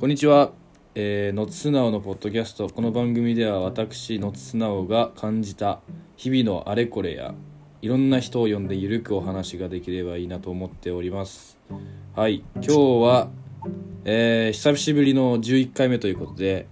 [0.00, 0.52] こんにちは、
[0.94, 2.70] えー、のつすなおのポッドキャスト。
[2.70, 5.80] この番組では私のつすなおが感じた
[6.16, 7.34] 日々のあれこれや
[7.82, 11.58] いろんな人を呼んでゆるくお話ができればいいなと思っております。
[12.16, 12.42] はい。
[12.54, 13.28] 今日は、
[14.06, 16.66] えー、久しぶりの11回目ということで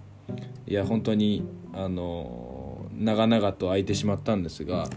[0.65, 2.59] いや本当にあのー
[2.99, 4.89] 長々と空いてしまったんですが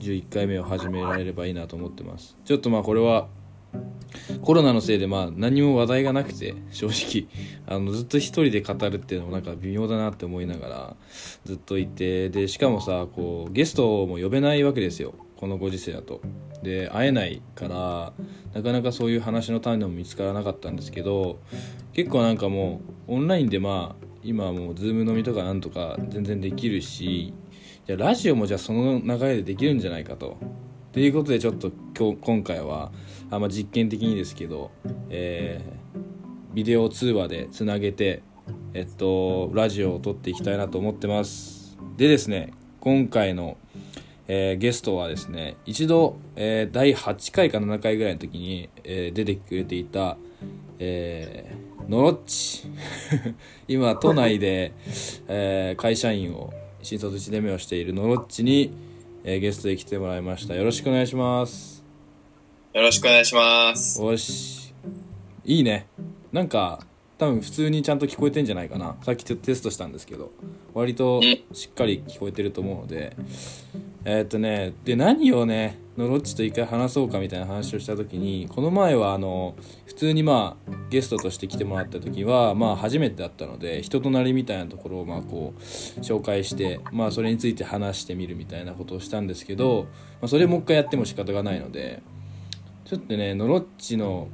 [0.00, 2.36] 11回目を始められればいいなと思ってます。
[2.44, 3.28] ちょっとまあこれは
[4.42, 7.26] コロナのせいでまあ何も話題がなくて正直。
[7.66, 10.96] あのずっと一人で語るっていうのもなんか微妙だなって思いながら
[11.44, 15.14] ずっといてでしかもさこうゲストも呼べないわけですよ。
[15.36, 16.20] このご時世だと。
[16.62, 18.12] で会えないから
[18.54, 21.38] なかなかそういう話の種も見つからなかったんですけど
[21.92, 27.32] 結構なんかもうオンラインでまあ今はもうズーム飲みとかなんとか全然できるし
[27.86, 30.36] じゃラジオもじゃあその流れでできるんじゃないかと。
[30.96, 32.90] ということでちょっと今日今回は
[33.30, 34.70] あ、ま、実験的にですけど、
[35.10, 38.22] えービデオ通話でつなげて、
[38.72, 41.76] えっと、ラジオを撮っていきたいなと思ってます。
[41.98, 43.58] でですね、今回の、
[44.26, 50.16] えーゲストはですね、一度、えー第8回か7回ぐらいの時に、え出てくれていた、
[50.78, 52.68] えーノロッチ。
[53.68, 54.72] 今、都内で、
[55.28, 58.85] え会社員を、新卒1年目をしているノロッチに、
[59.28, 60.54] えーゲストで来てもらいました。
[60.54, 61.84] よろしくお願いします。
[62.72, 64.00] よろしくお願いします。
[64.00, 64.72] よし
[65.44, 65.88] いいね
[66.30, 66.86] なんか
[67.18, 70.30] 多分普通にちゃんと聞こえてんじゃないかなさっきちょっとテストしたんですけど
[70.74, 71.20] 割と
[71.52, 73.16] しっかり聞こえてると思うので
[74.04, 79.54] えーっとねで何をねのロッチと一回話そうかみたいな話をした時にこの前はあの
[79.86, 85.60] 普通にまあゲストとして来てもらった時はまあ初めてだったので人となりみたいなところをまあこう
[86.00, 89.86] 紹介してまあそれについて話してみるみたいなことをしたんですけど、
[90.20, 92.02] まあ、それもう一回やっても仕方がないので
[92.84, 94.28] ちょっとねノロッチの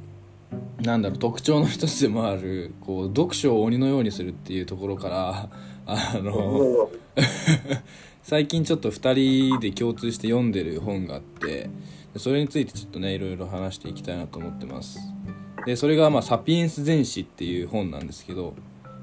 [0.81, 5.49] なんだろう特徴の一つでもあるこう読書を鬼のようにするっていうところから
[5.85, 6.89] あの
[8.23, 11.69] 最近ちょっと2人で共通して読んでる本があって
[12.13, 14.99] でそれについてちょっとねいろいろ話していきたいなと思ってます。
[15.65, 18.53] でそれがまあ「サピエンス全史」っていう本なんですけど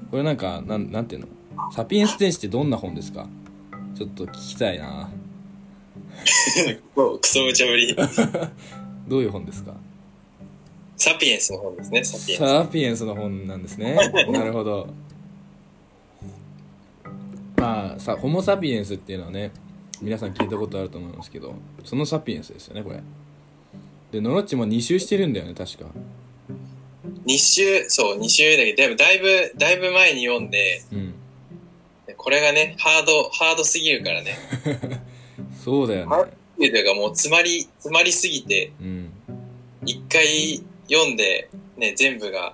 [0.09, 1.27] これなんかなんなんていうの？
[1.71, 3.27] サピエンス全史ってどんな本ですか？
[3.95, 5.09] ちょっと聞きたいな。
[7.21, 7.95] クソ無茶ぶり。
[9.07, 9.73] どういう本ですか？
[10.97, 12.03] サピエンスの本ですね。
[12.03, 13.95] サピエンスの本なんですね。
[14.31, 14.87] なるほど
[17.61, 19.51] まあさホモ・サピエンスっていうのはね
[20.01, 23.01] 皆さん聞いたことあると思いますけどそのサピエンスですよねこれ。
[24.11, 25.85] でノロッチも2周してるんだよね確か。
[27.25, 31.13] 2週、そう、2週だけど、だいぶ、だいぶ前に読んで、うん。
[32.17, 34.37] これがね、ハード、ハードすぎるからね。
[35.63, 36.31] そうだよね。
[36.57, 39.11] というかもう詰まり、詰まりすぎて、うん、
[39.85, 42.53] 一回読んで、ね、全部が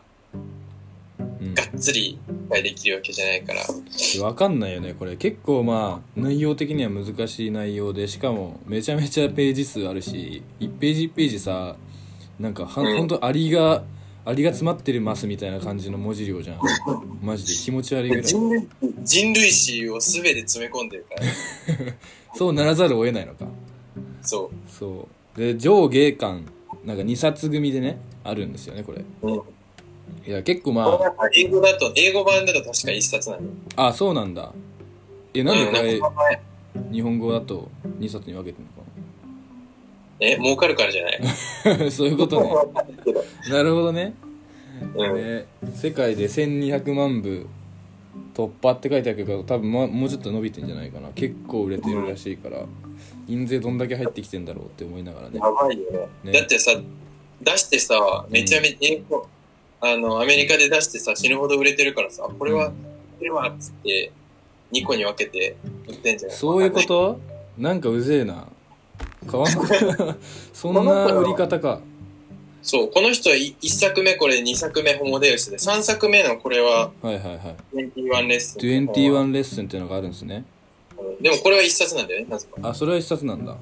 [1.39, 1.53] うん。
[1.53, 4.24] がっつり理解できるわけじゃないから。
[4.24, 5.16] わかんないよねこれ。
[5.16, 11.75] 結構まあ内容的には難しい内容でしかもめちゃめちゃページ数あるし1ページ1ページさ
[12.40, 12.97] なんかは、うん。
[12.97, 13.84] ほんとアリが
[14.25, 16.59] アリが詰まってるますみたいな感じの文字量じゃん。
[17.22, 18.24] マジで気持ち悪いぐらい。
[18.24, 21.97] 人類史を全て詰め込んでるから、ね、
[22.36, 23.47] そうならざるを得ないのか。
[24.22, 24.69] そう。
[24.69, 25.40] そう。
[25.40, 26.46] で上下巻
[26.84, 29.06] なんか2冊組でねあるんですよねこれ。
[29.22, 29.41] うん。
[30.25, 33.44] いや結構まなんか英語だと、英語版だと確か一冊なの。
[33.75, 34.53] ああそうなんだ。
[35.34, 36.40] えなんでこれ
[36.91, 37.69] 日本語だと
[38.00, 38.66] 2冊に分けてる
[40.19, 41.19] え、儲かるからじゃない？
[41.22, 41.28] の
[41.85, 42.50] かそういうことね。
[43.50, 44.13] なるほどね。
[44.95, 45.16] うん。
[45.16, 45.45] ね、
[45.75, 47.45] 世界で1200万部
[48.34, 51.09] 突破って書いてあるけど多分、ま、もうちょっと伸びてんじゃないかな。
[51.13, 52.66] 結構売れてるらしいから。
[53.28, 55.38] 印税どんだけ入ってきてんだろうって思いながらね。
[55.38, 56.31] やばいよね。
[56.31, 56.39] ね。
[56.39, 56.72] だってさ、
[57.41, 59.28] 出してさ、めちゃめちゃ、英語、
[59.80, 62.74] あの、アメリカで出してさ、死ぬほど売れてるからさ、これは、こ
[63.24, 64.12] れは、っつって、
[64.72, 65.56] 2個に分けて
[65.88, 67.20] 売ってんじゃないそういうこと？
[67.58, 68.48] なんかうぜえな。
[69.30, 69.52] 買わん
[70.54, 71.80] そんな売り方か。
[72.62, 77.78] そう、この人1作目これ、2作目ホモデウスで、3作目のこれははいはいはい。
[77.78, 78.62] 21レッスン。
[78.62, 80.44] 21レッスンっていうのがあるんですね。
[80.98, 81.24] うん。
[81.24, 82.69] でもこれは1冊なんだよね、なぜか。
[82.69, 83.56] あそれは一冊なんだ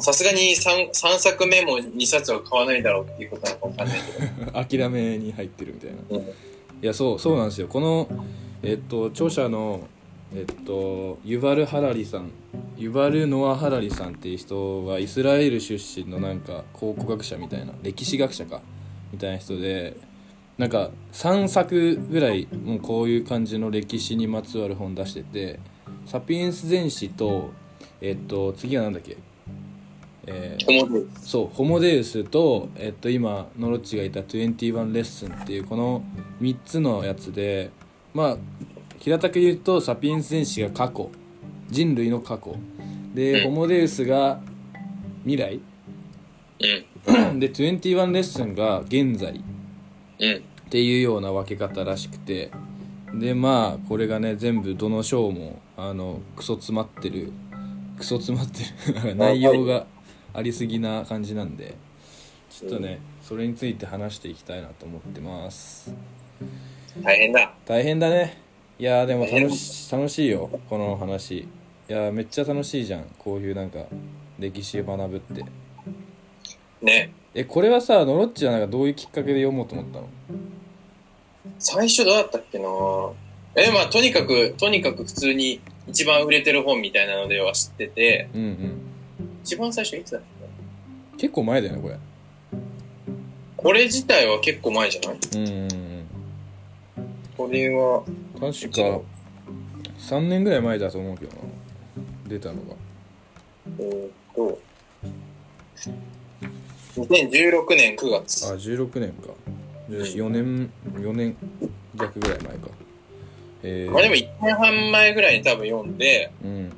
[0.00, 4.52] さすがに 3, 3作目も2冊は買わないだろうっていうことなのかないけど。
[4.88, 5.96] 諦めに入ってるみたいな。
[6.10, 6.22] うん。
[6.22, 6.26] い
[6.82, 7.68] やそうそうなんですよ。
[7.68, 8.08] この
[8.62, 9.86] えっと著者の
[10.34, 12.30] えっとユバル・ハラリさん。
[12.76, 18.60] ユバル・ノア・ハラリさんっていう人はイスラエル出身のなんか考古学者みたいな歴史学者か。
[19.12, 19.96] みたいな人で
[20.58, 25.60] なんか3作ぐらいもうこういう感じの歴史にまつわる本出してて
[26.06, 27.50] 「サピエンス全史」と
[28.00, 29.16] えっと次はなんだっけ？
[30.26, 36.02] えーホモデウそうホモデウスと、えっと、今ノロッチがいた21レッスンっていうこの
[36.40, 37.70] 3つのやつで
[38.12, 38.36] まあ
[38.98, 41.10] 平たく言うとサピエンス戦士が過去。
[41.68, 42.56] 人類の過去。
[43.14, 43.50] で、うん。
[43.50, 44.40] ホモデウスが
[45.24, 45.60] 未来。
[47.06, 47.38] うん。
[47.40, 49.42] で21レッスンが現在。
[50.18, 50.36] うん。
[50.36, 50.40] っ
[50.70, 52.50] ていうような分け方らしくて。
[53.14, 57.32] でまあこれがね全部どの章もあのクソ詰まってる。
[57.96, 59.14] クソ詰まってる。
[59.16, 59.86] 内容が
[60.36, 61.74] ありすぎな感じなんで
[62.50, 65.94] ちょっとねそれについて話していきたいなと思ってます。
[67.02, 67.54] 大変だ。
[67.64, 68.40] 大変だね。
[68.78, 71.38] いやーでも楽し楽しいよこの話。
[71.38, 71.48] い
[71.88, 73.80] やーめっちゃ楽しいじゃんこういうなんか
[74.38, 75.44] 歴史を学ぶって。
[76.82, 77.12] ね。
[77.34, 80.08] えこれはさノロッチはなんかどういうきっかけで読もうと思ったの？
[81.58, 82.68] 最初どうだったっけな
[83.54, 88.80] え、まあ、とにかく、とにかく普通に一番売れてる本みたいなのでは知ってて、うんうん
[89.46, 90.22] 一番最初いつだっ
[91.16, 91.22] け？
[91.22, 91.96] 結構前だよねこれ。
[93.56, 95.18] これ自体は結構前じゃない？
[95.34, 96.06] うんうんうん。
[97.36, 98.02] これは、
[98.40, 99.00] 確か
[99.98, 101.38] 3年ぐらい前だと思うけどな。
[102.28, 102.74] 出たのが。
[103.78, 104.58] えーっと、
[106.96, 108.46] 2016年9あ月。
[108.46, 109.28] 16年か。
[109.88, 111.36] じゃあ4年4年
[111.94, 112.68] 弱ぐらい前か。
[113.62, 116.72] えー、まあでも1年半前ぐらいに多分読んで、うん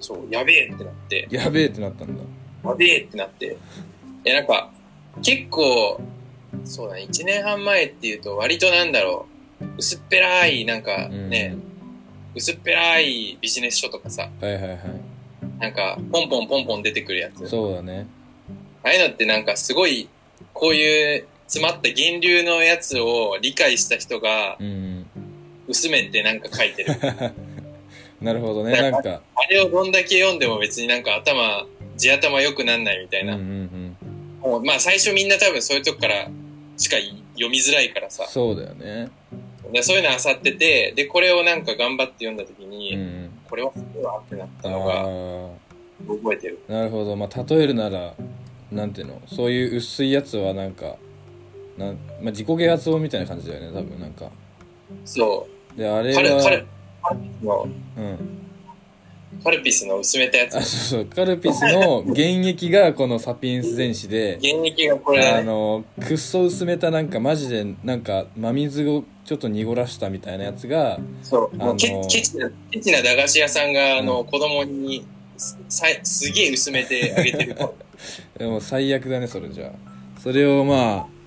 [0.00, 2.22] そう、やべえってなって、やべえってなったんだ
[2.64, 3.56] やべえってなって。
[4.24, 4.70] いや、なんか、
[5.22, 6.00] 結構、
[6.64, 9.26] そうだね、1年半前っていうと割となんだろ
[9.60, 11.56] う、薄っぺらい、なんかね、
[12.34, 14.80] 薄っぺらいビジネス書とかさ、はいはいはい
[15.58, 17.46] なんか、ポンポンポンポン出てくるやつ。
[17.46, 18.06] そうだね
[18.82, 20.08] ああいうのってなんかすごい、
[20.54, 25.06] こういう詰まった源流のやつを理解した人がうん
[25.68, 26.94] 薄めてなんか書いてる。
[28.20, 28.72] なるほどね。
[28.72, 33.34] なんかあれをどんだけ読んでも別になんか頭、地頭良くなんないみたいな。
[33.34, 33.48] うんうん
[34.42, 34.50] うん。
[34.50, 36.28] もうまあ最初みんな多分そういうとこから
[36.76, 36.96] しか
[37.34, 38.26] 読みづらいからさ。
[38.28, 39.10] そうだよね。
[39.72, 43.30] でそういうの漁ってて、で、これをなんか頑張って読んだ時に、うんうん。
[43.48, 46.58] これはすごいわってなったあのがあ覚えてる。
[46.68, 47.16] なるほど。
[47.16, 48.14] まあ例えるなら
[48.70, 49.20] なんていうの？
[49.26, 50.96] そういう薄いやつはなんか
[51.76, 54.30] なん、まあ、自己啓発本みたいな感じだよね多分なんか。
[55.04, 55.46] そ
[55.76, 56.68] であれはカル、カルピス
[57.42, 58.40] の、うん
[59.42, 60.62] カルピスの薄めたやつあ。
[60.62, 65.38] そうそうカルピスの原液がこのサピエンス全史で原液がこれだね。
[65.38, 71.50] あのくっそ薄めたなんかマジでなんか真水をちょっと濁らしたみたいなやつがそう。
[71.54, 75.06] あのもうケケチな、ケチな駄菓子屋さんが、あの、うん子供に
[75.36, 77.56] すさいすげえ薄めてあげてる。
[78.36, 81.19] でも最悪だねそれじゃあそれをまあ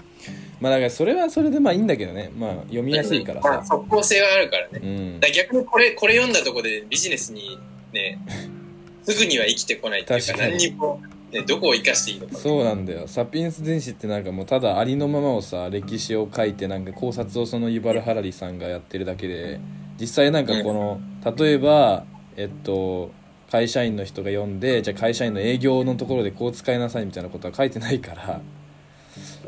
[0.64, 2.32] まあだからそれはそれでまあいいんだけどね。
[2.38, 4.80] まあ読みやすいからまあ、さ即効性はあるからね。
[4.82, 4.88] う
[5.18, 5.20] ん。
[5.20, 7.60] ら逆にこれ、これ読んだとこでビジネスに
[7.92, 8.18] ね、
[9.04, 10.54] すぐには生きてこないっていうか、確かに。
[10.54, 11.02] 何にも、
[11.34, 12.38] ね、どこを生かしていいのか。
[12.38, 13.10] そうなんだよ。
[13.10, 19.60] サピエンス全史ってなんかもうただありのままをさ歴史を書いてなんか考察をそのユバル・ハラリさんがやってるだけで
[20.00, 21.02] 実際なんかこの
[21.38, 22.06] 例えば
[22.38, 23.12] えっと
[23.52, 28.42] 会社員の人が読んでじゃあ会社員の営業のところでこう使いなさいみたいなことは書いてないから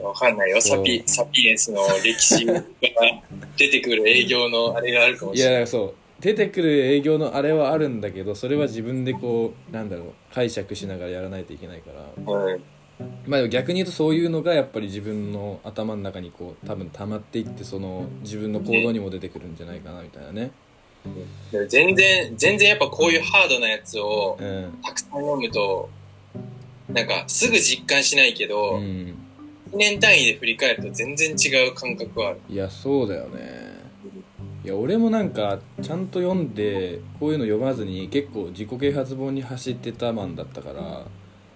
[0.02, 0.62] わかんないよ。
[0.62, 2.62] サピ、サピエンスの歴史が
[3.58, 5.54] 出てくる営業のあれがあるかもいしれない。
[5.54, 5.94] やだからそう。
[6.20, 11.92] 出てくる営業のあれはあるんだけどそれは自分でこうなんだろう解釈しながらやらないといけないか
[12.26, 12.34] ら。
[12.34, 12.64] うん。
[13.28, 20.52] まあ逆に言うとそういうのがやっぱり自分の頭の中にこう多分溜まっていってその自分の行動にも出てくるんじゃないかなみたいなね。
[21.70, 24.80] 全然、全然やっぱこういうハードなやつをうん。
[24.84, 25.88] たくさん読むと、
[26.90, 29.25] なんかすぐ実感しないけど、うん
[29.76, 32.40] 1年単位で振り返ると全然違う感覚はある。
[32.50, 33.76] いやそうだよね
[34.64, 41.06] いや俺もなんかちゃんと読んでこういうの読まずに結構自己啓発本に走ってたマンだったから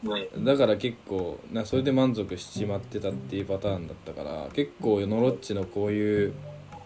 [0.03, 0.45] うん。
[0.45, 6.33] だから結構なそれで満足しちまってたっていうパターンだったから結構ノロッチのこういう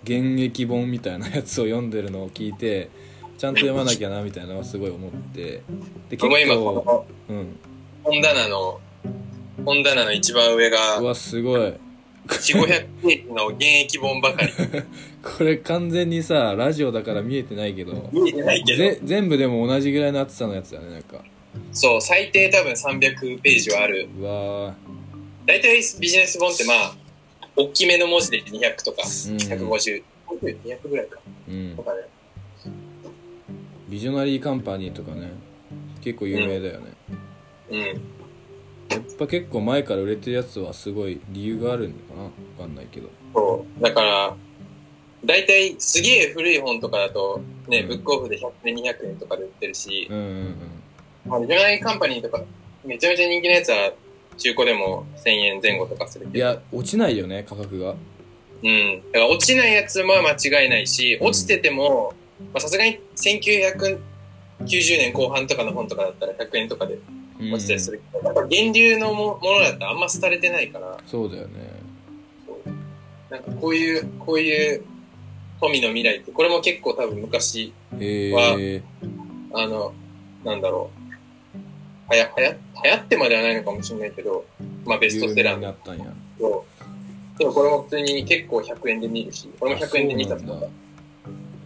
[0.04, 2.90] 現役本みたいなやつを読んでるのを聞いて
[3.38, 5.62] ちゃんと読まなきゃなみたいなのはすごい思ってで
[6.12, 7.44] 結僕も今構こうんの
[8.04, 8.80] 本棚の、
[9.66, 11.74] 本棚の一番上がう、わすごい
[12.28, 14.52] 4、500ページの現役本ばかり。
[15.24, 21.24] これ完全にさラジオだから見えてないけど見えてないけど、ぜ全部でも同じぐらいの厚さのやつだねなんか
[21.72, 24.08] そう、最低多分300ページはある。
[24.20, 24.76] うわ
[25.46, 26.96] 大体ビジネス本ってまあ、
[27.56, 31.20] 大きめの文字で200とか、うん150、200ぐらいか。
[31.50, 32.02] ーうんとかね。
[33.90, 35.32] ビジョナリーカンパニーとかね
[36.02, 36.94] 結構有名だよね、
[37.70, 38.02] うん。
[38.94, 43.10] やっぱ結構前から売れてるやつはすごい理由があるのかなわかんないけど。
[43.34, 43.84] そう。
[43.84, 44.36] だから、
[45.26, 47.88] 大体すげえ古い本とかだと、ね、うん。
[47.88, 50.56] ブックオフで100円、200円とかで売ってるし、うんうん
[51.26, 52.44] まあ、ビジカンパニーとか
[52.84, 53.94] めちゃめちゃ人気のやつは
[54.38, 56.38] 中古でも1000円前後とかするけど。
[56.38, 57.96] いや落ちないよね価格が。
[58.64, 59.02] うん。
[59.12, 61.28] だから落ちないやつも間違いないし、うん。
[61.28, 62.14] 落ちてても、
[62.54, 64.00] まあさすがに1990
[64.98, 66.98] 年後半とかの本とかだったら100円とかで
[67.40, 71.72] 落ちたりするけど、源流のもものだったらあんま廃れてないから、そうだよね。
[73.30, 74.84] なんかこういう、こういう
[75.60, 78.84] 富の未来って、これも結構多分昔、へはえ
[79.54, 79.94] あの、
[80.44, 82.10] なんだろう。
[82.10, 84.46] はや、はや、流行ってまではないのかもしれないけど、
[84.86, 85.54] まあベストセラー。
[85.54, 86.06] のになったんや。
[86.38, 86.66] と、
[87.38, 90.68] でもこれも普通に結構100円で見るし、これも100円で2冊とか。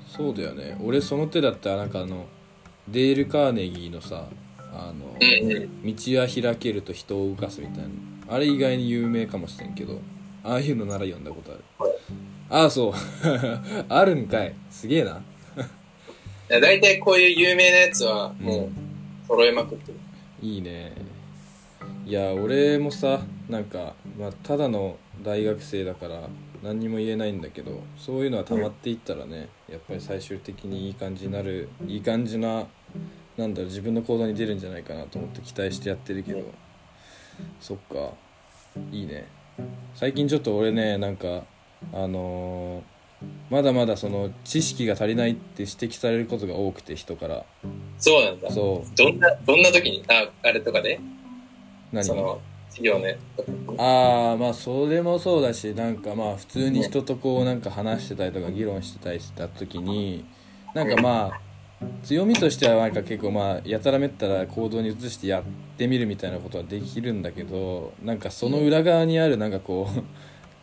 [0.08, 0.78] そうだよね。
[0.84, 2.26] 俺その手だったらなんかあの
[2.88, 4.30] デール・カーネギーのさ
[4.74, 5.96] あの、うんうん。
[5.96, 7.90] 道は開けると人を動かすみたいな。
[8.30, 10.02] あれ意外に有名かもしれんけど
[10.44, 11.64] ああいうのなら読んだことある。
[12.50, 12.94] ああそう。
[13.90, 14.54] あるんかい。
[14.70, 15.22] すげえな。
[16.50, 19.98] 大体こういう有名なやつはもう揃えまくってる。
[20.42, 20.94] いいね。
[22.06, 26.30] いや俺もさなんか、まあ、ただの大学生だから
[26.64, 32.66] 何にも言えないんだけどそういうのは溜まっていったらねやっぱり最終的にいい感じになるいい感じな
[33.38, 36.44] なんだろう自分の行動に出るんじゃないかなと思って期待してやってるけど。
[37.62, 38.12] そっか。
[38.92, 39.28] いいね。
[39.96, 41.44] 最近ちょっと俺ねなんか
[41.94, 42.98] あのー
[43.50, 47.46] まだまだその知識が足りないって指摘されることが多くて人から。
[47.98, 48.52] そうなんだ。
[48.52, 48.96] そう。
[48.96, 51.00] どんな、どんな時に、あ、あれとかで？
[51.92, 52.06] 何？
[52.06, 52.40] その、
[52.70, 53.18] 授業ね。
[53.80, 60.24] ああまあそれもそうだしなんかまあ普通に人とこうなんか話してたりとか議論してたりした時に
[60.76, 61.42] なんかまあ
[62.04, 65.44] 強みとしてはなんか結構まあやたらめったら行動に移してやっ
[65.78, 69.88] てみるみたいなことはできるんだけどなんかその裏側にあるなんかこ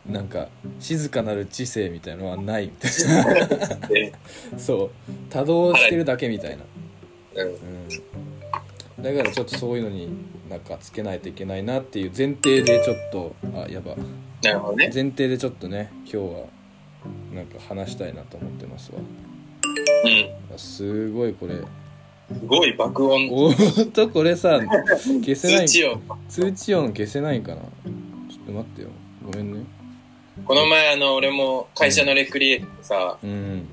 [0.07, 2.91] うなんか静かなる知性みたいのはないみたい
[3.89, 4.17] でな。
[4.59, 4.89] そう。
[5.29, 6.63] 多動してるだけみたいな。
[7.43, 7.49] うん。
[7.49, 7.55] うん。
[9.03, 10.09] だからちょっとそういうのに
[10.49, 13.95] なんかつけないといけないなっていう前提でちょっとあやば
[14.43, 14.91] なるほどね。
[14.93, 16.23] 前提でちょっとね今日は
[17.33, 18.99] なんか話したいなと思ってますわ
[20.05, 20.55] うん。
[20.55, 21.55] あすごいこれ。
[21.55, 23.29] すごい爆音。
[23.31, 24.59] おーっとこれさ
[25.23, 25.67] 消せない。
[25.67, 26.01] 通知音。
[26.27, 27.61] 通知音消せないかな。
[27.61, 27.69] ちょ
[28.43, 28.89] っと待ってよ。
[29.25, 29.65] ごめんね。
[30.45, 33.69] この前、あの、俺も会社のレクリエイトでさ、うん。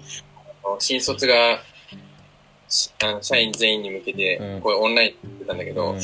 [0.79, 1.61] 新卒が、
[2.69, 5.97] しあの社員全員に向けてうん、これオンラインってたんだけど、うん。
[5.97, 6.01] あの、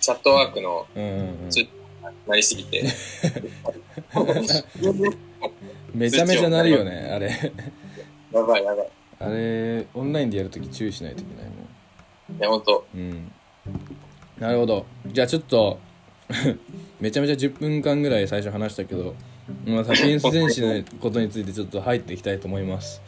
[0.00, 1.02] チャットワークのうん。
[1.02, 1.66] うんうんつ
[2.26, 2.84] なりすぎて、
[5.92, 7.52] めちゃめちゃなるよねあれ
[8.32, 8.88] やばいやばい。
[9.18, 12.86] あれオンラインでやるとき注意しないといけないもんいや、ほんと。
[12.94, 13.30] うん
[14.38, 15.78] なるほどじゃあちょっと
[16.98, 19.14] めちゃめちゃ10分間ぐらい最初話したけど、
[19.66, 23.02] まあ、サピエンスのことについてちょっと入っていきたいと思います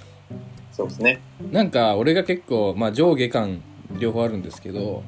[0.73, 1.21] そうですね。
[1.51, 3.63] なんか俺が結構、まあ、上下感
[3.99, 5.03] 両方あるんですけど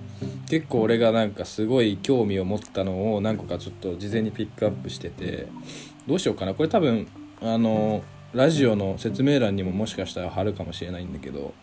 [0.48, 5.46] 結構俺がなんかすごい興味を持ったのを何個かちょっと事前にピックアップしてて
[6.06, 7.06] どうしようかなこれ多分
[7.42, 8.02] あの
[8.34, 11.54] ラジオの説明欄にももしかしたら貼るかもしれないんだけど。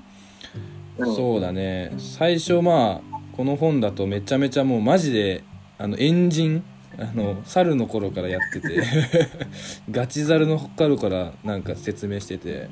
[0.97, 1.15] うん。
[1.15, 1.91] そうだね。
[1.97, 5.43] 最初まあこの本だとめちゃめちゃもうマジで
[5.77, 6.63] あのエンジン
[6.97, 8.83] あの猿の頃からやってて
[9.91, 12.69] ガチザルの頃からなんか説明してて。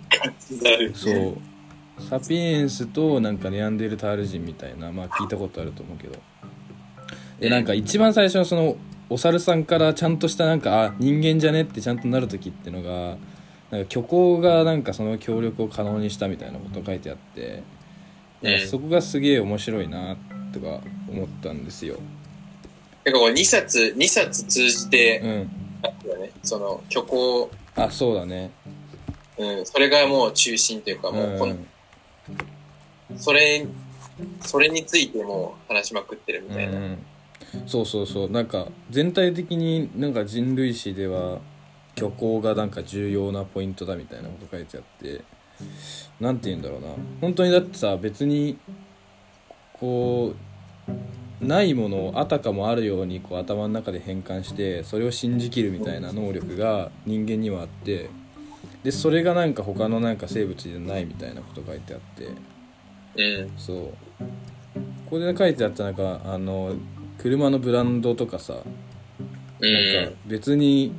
[0.94, 1.38] そう。
[2.10, 6.18] サピエンスとなんかネアンデルタール人みたいなまあ聞いたことあると思うけど。
[7.40, 8.78] でなんか一番最初のその
[9.10, 13.18] お猿さんからちゃんとしたなんかあ人間じゃねってちゃんとなる時ってのが
[13.72, 17.64] なんか虚構がなんかその協力を可能にしたみたいなこと書いてあって、
[18.42, 20.18] なんかうんそこがすげえ面白いな
[20.52, 21.98] とか思ったんですよ。
[23.04, 25.30] てかこれ2冊、2冊通じてう、ん。
[26.22, 26.32] ね。
[26.44, 28.52] その、虚構、あそうだね。
[29.38, 31.68] うん、それがもう中心というか、もうこん、ん
[33.18, 33.66] それ、
[34.42, 36.78] それについてもう話しまくってるみたいな。
[36.78, 36.98] うん
[37.66, 41.40] そうそうそうなんか全体的になんか人類史では
[42.00, 45.22] 虚構がなんか重要なポイントだみたいなこと書いてあって
[46.20, 46.88] なんて言うんだろうな
[47.22, 48.58] 本当にだってさ別に
[49.74, 50.34] こ
[51.42, 58.10] うないものをあたかもあるようにこう頭の中で変換してそれを信じきるみたいな能力が人間にはあって
[58.84, 62.28] でそれがなんか他のなんか生物じゃないみたいなこと書いてあって
[63.16, 63.52] うん。
[63.58, 63.78] そう
[65.06, 66.76] ここで書いてあったなんかあの
[67.18, 68.58] 車のブランドとかさう
[69.66, 70.16] なんかん。
[70.26, 70.94] 別に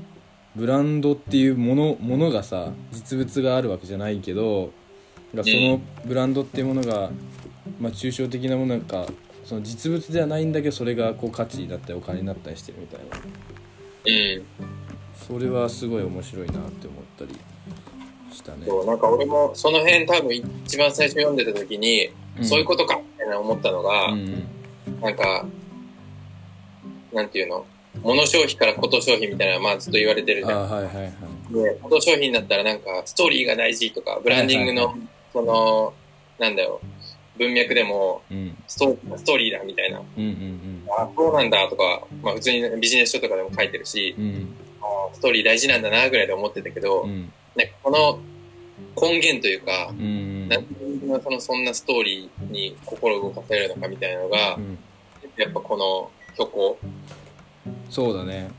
[0.57, 4.73] ブランドっていうものものがさ実物があるわけじゃないけど
[5.33, 7.11] なんかそのブランドっていうものが、
[7.81, 9.07] まあ、抽象的なものなんか
[9.45, 13.17] その実物ではないんだけどそれがこう価値だったりお金になったりしてるみたいな。
[14.07, 14.43] うん。
[15.15, 17.39] それはすごい面白いなって思ったり
[18.33, 18.67] したね。
[18.67, 22.45] そう、なんか俺もその辺多分一番最初読んでた時に、うん。
[22.45, 24.45] そういうことかみたいな思ったのが、うん
[24.87, 25.01] うん。
[25.01, 25.47] なんか、
[27.13, 27.67] なんていうの？
[28.03, 30.59] 物消費からこと消費みたいなのはまあずっと言われてるじゃん。
[30.59, 31.11] あはいはいはい。
[31.53, 34.95] で、こと商品だったらなんか、ストーリーが大事とか、ブランディングの、
[35.33, 35.93] その、
[36.39, 36.81] なんだよ、
[37.37, 38.57] 文脈でも、うん。
[38.69, 44.15] ストストーリーだみたいな、うんうんあ、そうなんだとか、まあ普通にビジネス書とかでも書いてるし、
[45.13, 47.33] ストーリー大事なんだなぐらいで思ってたけど、うん。
[47.57, 48.21] なんかこの
[49.01, 50.75] 根源というかう、んなんで
[51.23, 54.79] そのそんなストーリーに心を動かせるのかみたいなのがう、ん。
[55.37, 56.79] やっぱこの虚構、
[57.91, 58.51] そうだね。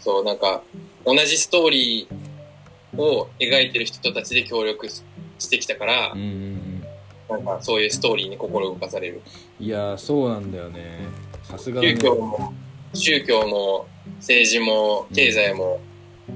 [0.00, 0.62] そう、なんか、
[1.06, 5.02] 同じストーリーを描いてる人たちで協力し
[5.38, 6.84] してきたからうんう、ん
[7.28, 9.22] なんかそういうストーリーに心動かされる。
[9.60, 11.00] うんいやーそうなんだよね。
[11.44, 12.54] さすがだ宗ね教も、
[12.92, 13.86] 宗教も
[14.18, 15.80] 政治も経済も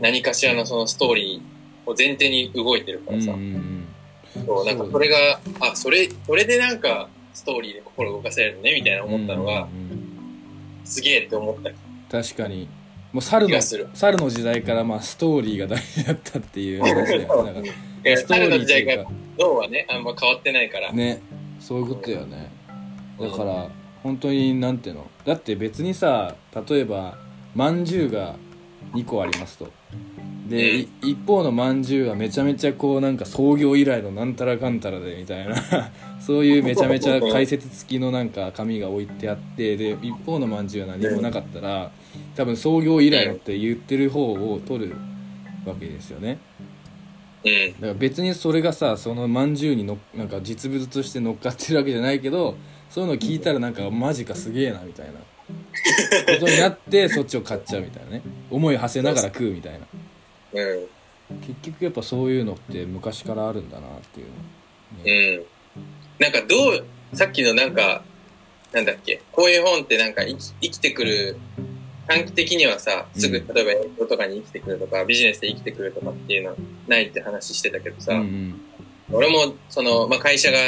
[0.00, 3.84] 何かしらのそのストーリーを前提に動いてるからさ、うんうん
[4.46, 9.60] そうなんかそれが、あ、それ、それでなんかストーリーで心動かされるねみたいなうん思ったのが、うん
[9.92, 9.98] うん
[10.84, 11.70] すげえって思った
[12.10, 12.68] 確かに。
[13.12, 13.60] もう猿の。
[13.94, 17.52] 猿の時代からまあストーリーが大事だったっていう話だよね。
[17.54, 17.68] だか
[18.04, 20.92] えらストー彼の時代から脳はね、あんま変わってないから。
[20.92, 21.22] ね。
[21.60, 22.50] そういうことだよね。
[23.20, 23.68] だから
[24.02, 25.06] 本当になんていうの？
[25.24, 26.34] だって別にさ
[26.68, 27.18] 例えば
[27.54, 28.36] まんじゅうが
[28.94, 29.70] 2個ありますと
[30.48, 35.54] で、い一方のまんじゅうはめちゃめちゃこうなんか創業以来のなんたらかんたらでみたいな。
[36.20, 41.90] そういうめちゃめちゃ解説付きのなんか紙が置いてあってで一方のまんじゅうは何もなかったら
[42.36, 44.94] 多分創業以来のって言ってる方を取る
[45.64, 46.38] わけですよね。
[47.44, 47.72] うん。
[47.72, 52.56] だから別にそれがさそのまんじゅうにのなんか実物として乗っかってるわけじゃないけど
[52.90, 58.22] そういうの聞いたらなんかマジかすげえなみたいなことになってそっちを買っちゃうみたいなね。
[58.50, 59.80] 思いを馳せながら食うみたいな
[60.52, 61.40] うん。
[61.40, 64.26] 結局やっぱそういうのって昔からあるんだなっていう
[64.98, 65.84] の、ねうん。
[66.18, 68.02] なんかどう、さっきのなんか、
[68.72, 71.36] なんだっけ、こういう本ってなんか生き生きてくる、
[72.06, 73.46] 短期的にはさ、すぐうん。
[73.54, 78.60] 例えば営業とかに生きてくるとか、ビジネスで生きてくるとかっていうのはないって話してたけどさ、うんうん。
[79.10, 80.58] 俺もその、まあ、会社が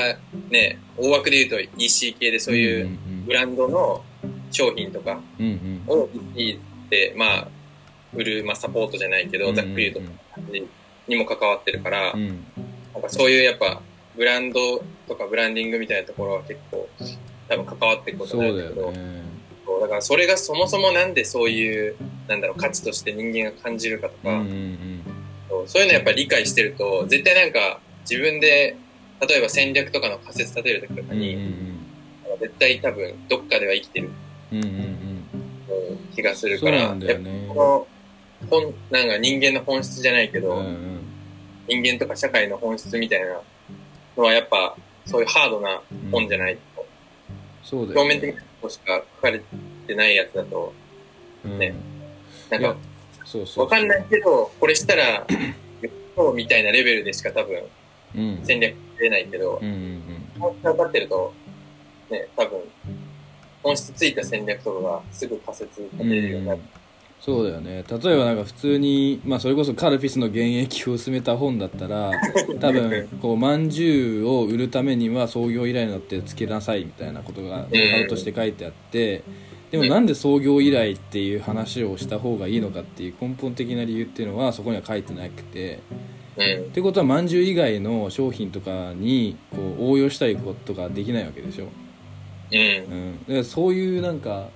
[0.51, 4.03] ね、大枠で言うと EC 系でそういううんブランドの
[4.51, 6.01] 商品とかうんうん。
[6.01, 7.49] を EC で、まあ、
[8.15, 10.13] 売る、まあ、サポートじゃないけど、ざっくり言うと
[11.09, 13.83] にも関わってるから、なんかそういうやっぱ、
[14.17, 16.89] ブランドとかブランディングみたいなところは結構、
[17.49, 18.93] 多分関わっていくことになるんだけど、
[19.81, 21.97] だからそれがそもそもなんでそういう、
[22.29, 24.43] なんだろう、価値として人間が感じるかとか、
[25.67, 28.77] そういうのやっぱり理解してると、絶対なんか自分で、
[29.27, 31.39] 例えば戦略とかの仮説立てるときとかに、
[32.41, 34.11] 絶対多分どっかでは生きてる
[36.15, 37.15] 気がするから、やっぱ
[37.49, 37.87] この
[38.49, 41.01] 本、なんか人間の本質じゃないけど、うんうん。
[41.69, 43.41] 人間とか社会の本質みたいな
[44.17, 44.77] のはやっぱ
[45.07, 46.87] そういうハードな本じゃないと、
[47.63, 48.01] そうだよね。
[48.01, 49.41] 表面的なことしか書かれ
[49.87, 50.73] てないやつだと、
[51.45, 51.59] うん。
[51.59, 51.75] ね。
[52.51, 52.77] なんか
[53.25, 55.27] そうそうわかんないけど、これしたら、
[56.17, 57.63] そうみたいなレベルでしか多分
[58.17, 58.41] うん。
[58.43, 60.03] 戦略出ないけどう、んうん
[60.39, 61.35] 本質分かってると、
[62.11, 62.61] ね、多分、
[63.63, 66.61] 本質ついた戦略とかがすぐ仮説立てれるようになる。
[67.21, 67.85] そうだよね。
[67.87, 72.13] 例えばなんか普通に、まあ、それこそカルピスの原液を薄めた本だったら
[72.59, 79.23] 多分こうまんじゅうを売るためには創業以来のってつけなさいみたいなことがノウハウとして書いてあって
[79.71, 85.81] でもなんで創業以来っていう話をした方がいいのかっていう根本的な理由っていうのはそこには書いてなくて。
[86.37, 86.65] うんっ。
[86.73, 91.67] てことはまんじゅう以外の商品とかにこう応用したいことができないわけでしょ。
[92.53, 92.59] うん。
[92.59, 94.49] うん、だからそういうなんか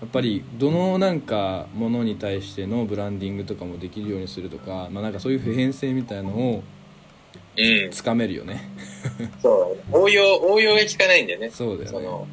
[0.00, 6.62] やっぱりどのなんかものに対してのブランディングとかもできるようにするとか,、まあ、なんかそういう普遍性みたいのを
[7.56, 7.90] うん。
[7.90, 8.68] つかめるよね
[9.42, 10.04] そうだね。
[10.04, 11.50] 応用、応用が効かないんだよね。
[11.50, 12.26] そうだよねその、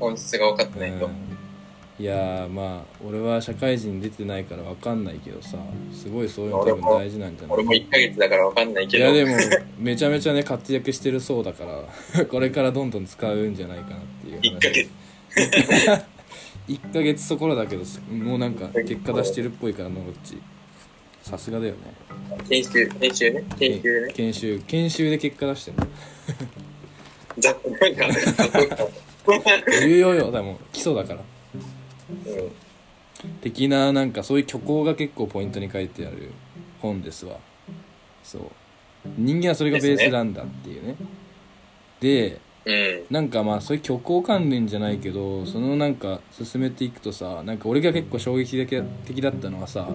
[0.00, 1.06] 本質が分かってないと。
[1.06, 1.12] うん
[1.98, 5.56] いやーまあ俺は社会人出てないから分かんないけどさ
[5.94, 7.56] すごいそういうの多分大事なんじゃない？
[7.56, 9.04] 俺も1ヶ月だから分かんないけど。
[9.04, 9.34] いやでも
[9.78, 11.64] めちゃめちゃね活躍してるそうだか
[12.18, 14.90] らこれからどんどん使うんじゃないかなっていう1ヶ月。
[16.68, 20.40] 1ヶ月そこらだけどもうなんか結果出してるっぽいから野口。
[21.22, 21.78] さすがだよね。
[22.48, 23.44] 研修、研修ね？
[23.58, 24.12] 研修ね？
[24.12, 25.86] 研修研修で結果出してるの。
[27.38, 28.06] ざっなんか、
[29.82, 30.30] 重要よ。
[30.30, 31.20] でも基礎だから。
[32.26, 32.52] うん。
[33.40, 36.30] 的ななんかそういう虚構が結構ポイントに書いてある
[36.80, 37.38] 本ですわ。
[38.22, 38.42] そう。
[39.18, 40.96] 人間はそれがベースなんだっていうね。
[41.98, 43.04] でうん。
[43.10, 49.88] なんかまあそういう虚構関連じゃないけどそのなんか進めていくとさなんか俺が結構衝撃的的だったのはさ、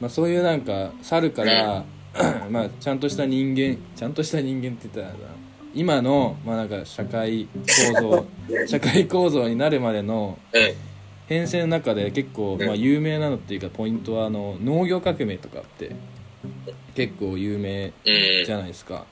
[0.00, 1.84] まあ、そういうなんか猿から、
[2.50, 5.16] まあちゃんとした人間ちゃんとした人間って言ったら
[5.74, 7.46] 今のまあなんか社会
[7.94, 8.26] 構造
[8.66, 10.90] 社会構造になるまでのうん。
[11.28, 15.94] 編成の中で結構、まあ、有名なのっていうかポイントはあの農業革命とかって
[16.96, 17.90] 結構有名う
[18.42, 18.44] ん。
[18.44, 19.06] じゃないですか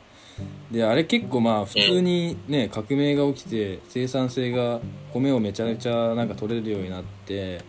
[0.70, 4.80] であれ結構まあ普通にね革命が起きて生産性が
[5.12, 7.62] 米をめちゃめちゃなんか取れるようになって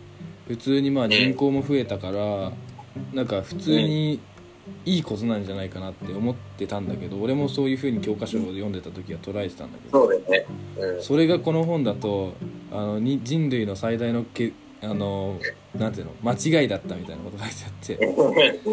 [0.48, 2.52] 普通にまあ人口も増えたから
[3.14, 4.20] なんか普通に
[4.86, 10.46] いいことなんじゃないかなって思ってたんだけど俺もそういう風に教科書を読んでた時は捉えてたんだけどそうだよね。
[10.78, 11.04] うん。
[11.04, 12.34] それがこの本だと
[12.72, 15.40] あのに人類の最大のけあの
[15.76, 17.72] なんていうの間違いだったみたいなこと書いてあっ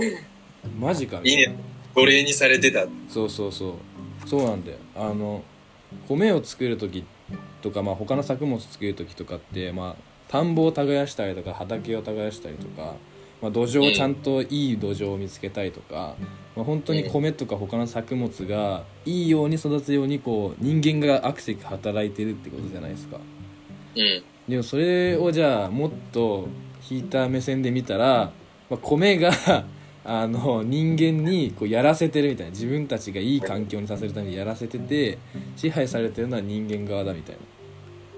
[0.03, 0.23] て
[0.79, 1.76] マジかみたいないいね。
[1.97, 2.87] 奴隷にされてた。
[3.09, 5.43] そうそうそうそうなんだよあの
[6.09, 7.05] 米を作る時
[7.63, 12.95] とか、まあ、他の作物作る時とかって、まあ、田んぼを耕したりとか畑を耕したりとか、
[13.41, 16.17] まあ、土壌をちゃんといい土壌を見つけたりとか、
[16.55, 23.19] まあ、本当に米とか他の作物がいいように育つようにこう人間がアクセク働いてるってことじゃないですか
[23.97, 24.25] うん。
[24.49, 26.49] でもそれをじゃあもっと
[26.89, 28.33] 引いた目線で見たら、
[28.69, 29.33] まあ、米が
[30.09, 35.19] あの人間にこうやらせてるみたいな自分たちがいい環境にさせるためにやらせてて
[35.57, 37.37] 支配されてるのは人間側だみたい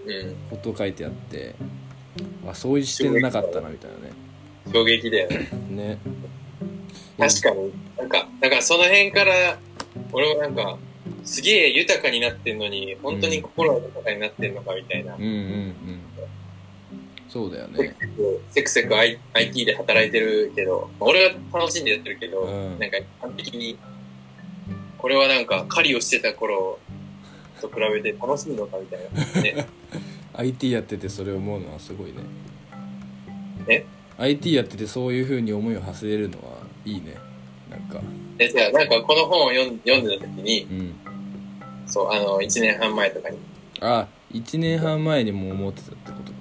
[0.07, 0.37] なうん。
[0.51, 1.55] ことを書いてあって
[2.47, 4.29] あそういう視点なかったなみたいなね
[4.73, 5.49] 衝撃だよね。
[5.71, 5.99] ね
[7.19, 7.73] 確かに。
[7.97, 9.59] なんか、だからその辺から、
[10.13, 10.79] 俺もなんか、
[11.25, 15.15] すげえ豊かになってんのに、本当に心が豊かになってんのかみたいな。
[15.15, 16.01] うんうんうん
[17.29, 17.95] そうだよね。
[18.51, 22.79] せくせく IT で働いてるけど、俺は楽しんでやってるけど、うん。
[22.79, 23.79] なんか完璧に、
[24.97, 26.79] これはなんか狩りをしてた頃
[27.61, 29.01] と比べて楽しいのかみたい
[29.35, 29.43] な。
[29.43, 29.67] ね、
[30.35, 32.15] IT やっててそれを思うのはすごいね。
[33.69, 33.85] え
[34.17, 37.17] ？IT やっててそういうふうに思いを馳せれるのはいいね。
[37.71, 38.01] なんか。
[38.39, 40.95] で、じゃあなんかこの本を読ん読んでた時に、うん。
[41.87, 43.39] そう、あの、1年半前とかに、
[43.81, 46.38] あ1年半前にも思ってたってことか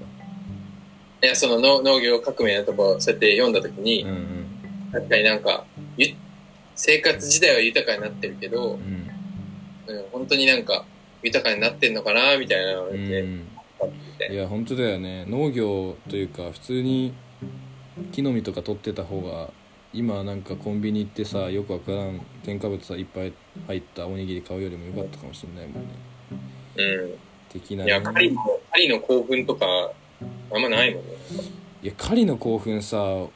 [1.24, 4.92] いや、その農農業革命のとこ、そうやって読んだ時にうん、うん。
[4.92, 5.66] 確かになんか、
[5.98, 6.14] ゆ
[6.76, 9.10] 生活自体は豊かになってるけど、うん。
[9.88, 10.86] うん、本当になんか、
[11.24, 12.96] 豊かになってんのかなみたいなのをうん
[14.18, 15.26] ていや本当だよね。
[15.28, 17.14] 農業というか普通に
[18.12, 19.50] 木の実とか取ってた方が
[19.94, 23.34] 今なんかコンビニ行ってさよくわからん添加物さいっぱい
[23.68, 25.90] 入ったおにぎり買うよりもよかったかもしれないもんね。
[26.78, 27.18] うん。
[27.50, 29.66] 的ないねや、狩りの、狩りの興奮とか、
[30.52, 31.12] あんまないもんね。
[31.84, 33.28] いや狩りの興奮さ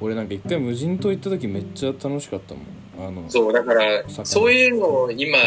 [0.00, 5.38] 俺なんか一回無人島行った時めっちゃ楽しかったもんあのそう、だから、魚そういうのを今、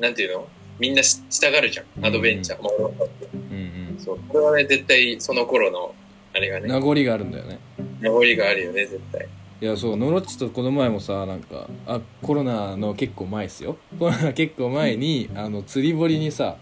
[0.00, 0.48] なんていうの？
[0.78, 2.04] みんなししたがるじゃん。
[2.04, 2.62] アドベンチャー。
[2.62, 2.92] もう
[3.32, 4.18] うんそう。
[4.28, 5.94] これはね、絶対その頃の、
[6.34, 7.58] あれがね、うん名残があるんだよね
[8.00, 9.28] 名残があるよね、絶対。
[9.60, 16.56] いやそうノロッチとこの前もさなんかあコロナの結構前ですよコロナ結構前にあの釣り堀にさ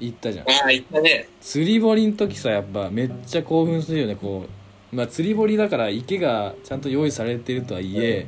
[0.00, 1.28] 行ったじゃんああ、言ったね。
[1.40, 4.46] 釣り堀の時さやっぱめっちゃ興奮するよねこ
[4.92, 8.26] うまあ釣り堀だから池がちゃんと用意されてるとはいえ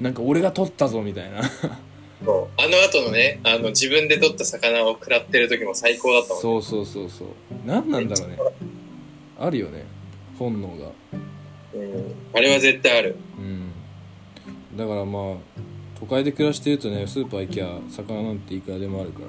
[0.00, 1.42] なんか俺が取ったぞみたいな
[2.24, 2.60] そう。
[2.60, 6.42] あの後のね、あの、自分で取った魚を食らってる時も最高だったもんね。
[6.42, 7.28] そうそうそうそう
[7.66, 8.38] 何なんだろうね
[9.38, 9.84] あるよね
[10.38, 10.90] 本能が
[11.74, 12.14] うん。
[12.34, 13.16] あれは絶対ある。
[13.38, 13.72] うん
[14.76, 15.36] だからまあ
[16.00, 19.26] 都会で暮らしてるとねスーパー行きゃ魚なんていくらでもあるから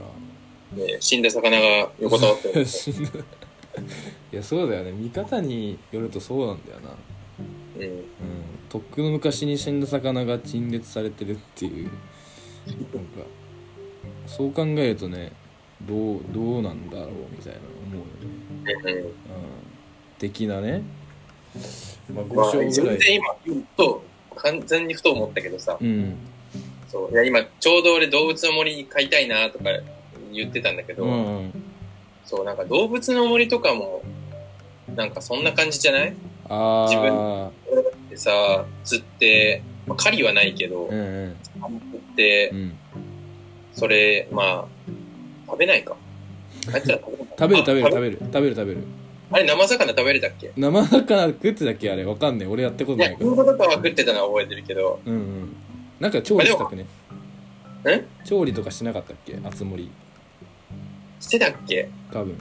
[0.76, 2.66] ね、死んだ魚が横たわってる。
[4.32, 6.96] いやそうだよね見方によるとそうなんだよな
[7.80, 7.84] うん。
[7.86, 8.04] うん
[8.70, 11.90] とっくの昔に死んだ魚が陳列されてるっていう
[12.68, 13.28] なんか
[14.26, 15.32] そう考えるとね
[15.82, 18.04] どうどうなんだろうみたいな思
[18.66, 18.98] うよねうん。
[18.98, 19.14] うん
[20.20, 20.82] 的なね
[22.14, 24.04] まあまあ、5全章ぐらい然今、ふと、
[24.36, 26.18] 完全にふと思ったけどさ、うん
[26.88, 27.12] そう。
[27.12, 29.66] いや、今、ちょうど俺動物の森買いたいなとか
[30.38, 31.54] 言ってたんだけど、うんうん。
[32.26, 34.02] そう、なんか動物の森とかも、
[34.96, 36.14] なんかそんな感じじゃない？
[36.50, 37.50] あ自あ
[38.10, 41.36] でさ、釣って、まあ、狩りはないけど、うんうん。
[41.54, 42.74] 釣ってう、ん。
[43.74, 44.66] それ、まあ、
[45.48, 45.96] 食べないか？
[46.74, 48.18] あいつら食べる 食べる食べるあ食べる？
[48.20, 48.56] 食べる。
[48.56, 48.84] 食べる
[49.32, 50.48] あれ、生魚食べれたっけ？
[50.48, 51.90] い生魚食ってたっけ？
[51.92, 52.48] あれわかんねえ。
[52.48, 53.26] 俺やったことなや、いから。
[53.26, 55.56] リンゴとかは食ってたのは覚えてるけど、うんうん。
[56.00, 56.86] なんか調理したくね？
[57.86, 58.06] え？
[58.26, 59.38] 調理とかしなかったっけ？
[59.44, 59.90] あつ森
[61.24, 61.90] してたっけ？
[62.12, 62.38] 多分。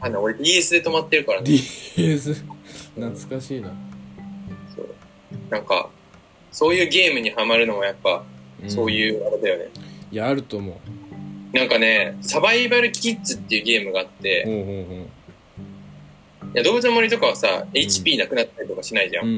[0.00, 1.46] あの、俺 DS で止まってるからね。
[1.96, 2.34] DS
[2.94, 3.72] 懐かしいな、
[4.74, 4.88] そう。
[5.50, 5.88] なんか、
[6.50, 8.24] そういうゲームにはまるのもやっぱ、
[8.64, 8.70] ん。
[8.70, 9.68] そういうあれだよね。
[10.10, 10.72] いやあると思
[11.52, 11.56] う。
[11.56, 15.08] なんかね、サバイバルキッズっていうゲームがあって、ほうほうほ
[16.54, 19.22] いや動物の森とかはさ、HP なくなったりとかしないじゃ。
[19.22, 19.36] ううんん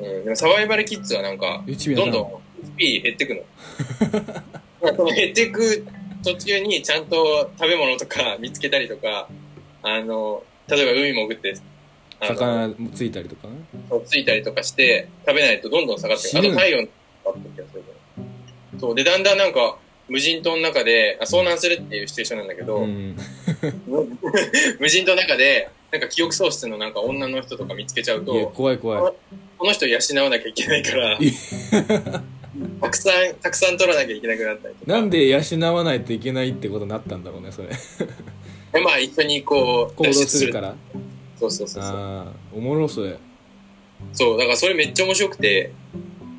[0.00, 0.06] うん。
[0.06, 2.32] うん、でもサバイバルキッズはなんか、うんどんどん
[2.78, 3.42] HP 減ってくの。
[5.14, 5.86] 減っていく
[6.24, 9.28] 途中にちゃんと食べ物とか 見つけたりとか、
[9.82, 11.54] あの、例えば海潜って、
[12.20, 13.48] 魚ついたりとか？
[13.48, 13.54] ね
[13.90, 16.38] そうついたりとかして、食べないとどんどん下がってくる。
[16.38, 16.90] あと体温が
[17.26, 17.84] あった気がする。
[18.80, 18.94] そう。
[18.94, 23.16] で、だんだんなんか、無人島の中で、あ遭難するっていうシチュエーションなんだけど、うん
[24.78, 29.12] 無人島の中で、なんか記憶喪失のなんか女の人とか見つけちゃうと、怖い怖い
[29.58, 31.18] この人養わなきゃいけないから、
[32.80, 34.92] たくさん、たくさん取らなきゃいけなくなったりとか。
[34.92, 35.40] なんで養
[35.74, 40.74] わないといけないってことになったんだろうねそれでまあ一緒にこう、行動するから
[41.38, 41.92] そうそうそうそう。
[41.92, 43.18] ああおもろそれ
[44.12, 45.72] そう、だからそれめっちゃ面白くて、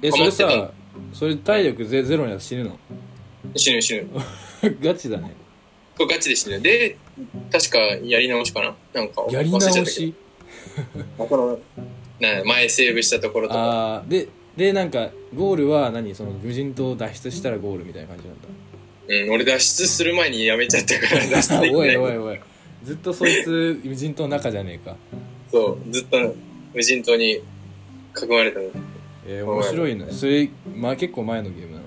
[0.01, 0.71] えそれさ
[1.13, 2.79] それ体力ゼゼロになって死ぬの？
[3.55, 4.07] 死ぬ死ぬ。
[4.81, 5.35] ガチだね
[5.97, 6.59] これガチで死ぬ。
[6.61, 6.97] で、
[7.51, 10.13] 確かやり直しかななんかやり直し？
[11.17, 11.25] ど。
[11.25, 11.59] この
[12.19, 13.59] な前セーブしたところとか。
[13.59, 16.13] ああででなんかゴールは何？
[16.15, 18.47] その無人島を脱出したらゴールみたいな感じなんだ。
[19.09, 21.93] うん、俺脱出する前にやめちゃったから 脱出できおない。
[21.93, 21.97] い。
[21.97, 22.39] おいおい
[22.83, 24.97] ずっとそいつ無人島の中じゃねえか。
[25.51, 26.35] そう、ずっと
[26.73, 27.41] 無人島に囲
[28.27, 28.65] まれたの。
[29.27, 31.83] えー、面白いねそれ、まあ、結構前のゲームなの。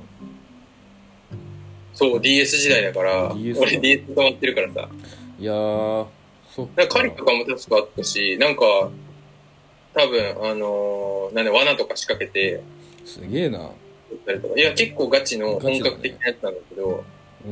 [1.95, 4.89] そう、DS 時代だから、DS 俺 DS 止まってるからさ。
[5.39, 6.07] いやー
[6.55, 8.91] そっなんかカリとかも確かあったし、なんか、
[9.95, 12.63] 多分、あのーなんで罠とか仕掛けて、
[13.05, 13.71] すげえな。
[14.57, 17.05] いや、結構ガチの本格的なやつなんだけど、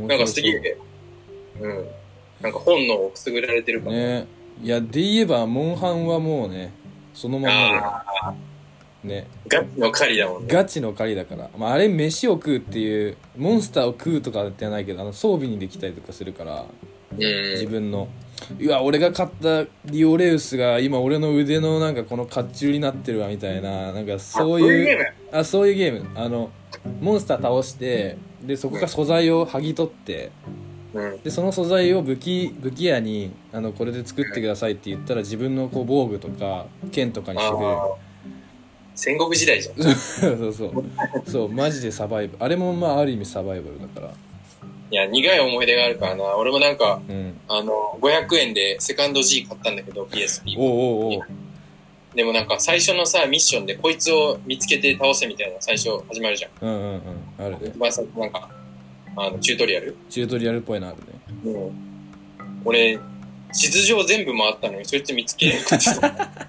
[0.07, 0.77] なんかすげえ、
[1.61, 1.87] うん。
[2.41, 3.97] なんか本能をくすぐられてるから。
[3.97, 4.27] ね
[4.61, 6.73] いやで言えばモンハンはもうね
[7.15, 8.35] そのまま
[9.05, 10.53] でねガチの狩りだもんね。
[10.53, 16.65] ガチの狩りだから、まあ、あれ飯を食うっていうモンスターを食うとかってはないけどあの装備にできたりとかするから
[17.17, 17.71] 自うん。
[17.71, 18.09] 分の
[18.61, 25.05] うわ俺が買ったリオレウスが今俺の腕のなんかこの甲冑になってるわみたいななんかそういうゲーム？
[25.33, 26.51] あそういうゲームあの
[27.01, 30.31] モンスター倒してでそこから素材を剥ぎ取って
[30.95, 31.19] うん。
[31.23, 37.77] でその素材を武器武器屋にあのこれで作ってくださいって言ったら自分のこう防具とか剣とかにしてくれる。
[38.95, 39.77] 戦国時代じゃん。
[39.95, 40.85] そうそう
[41.25, 44.13] そうマジでサバイバルあれもまあある意味サバイバルだから
[44.91, 46.37] いや、苦い思い出があるからな。
[46.37, 50.57] 俺もなんか、うんあの、500円でセカンド G 買ったんだけど、PSP。
[50.59, 51.23] おうおう
[52.15, 56.51] でもなんか最初のさ、ミッションでこいつを見つけて倒せみたいな最初始まるじゃん。
[56.63, 57.01] うんうんうん
[57.39, 58.49] あるね一番最初なんか、
[59.17, 59.95] あの、チュートリアル？
[60.09, 60.97] チュートリアルっぽいのある
[61.47, 61.73] ねうん。
[62.65, 62.99] 俺、
[63.53, 66.01] 地図上全部回ったのに、そいつ見つけなくてさ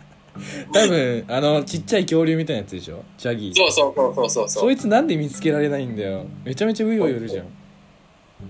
[0.72, 3.04] 多分あのちっちゃい恐竜みたいなやつでしょ？
[3.18, 4.64] チャギーそうそうそうそうそうそう。
[4.64, 7.46] そいつなんで見つけられないんだよめちゃめちゃウヨウヨいるじゃん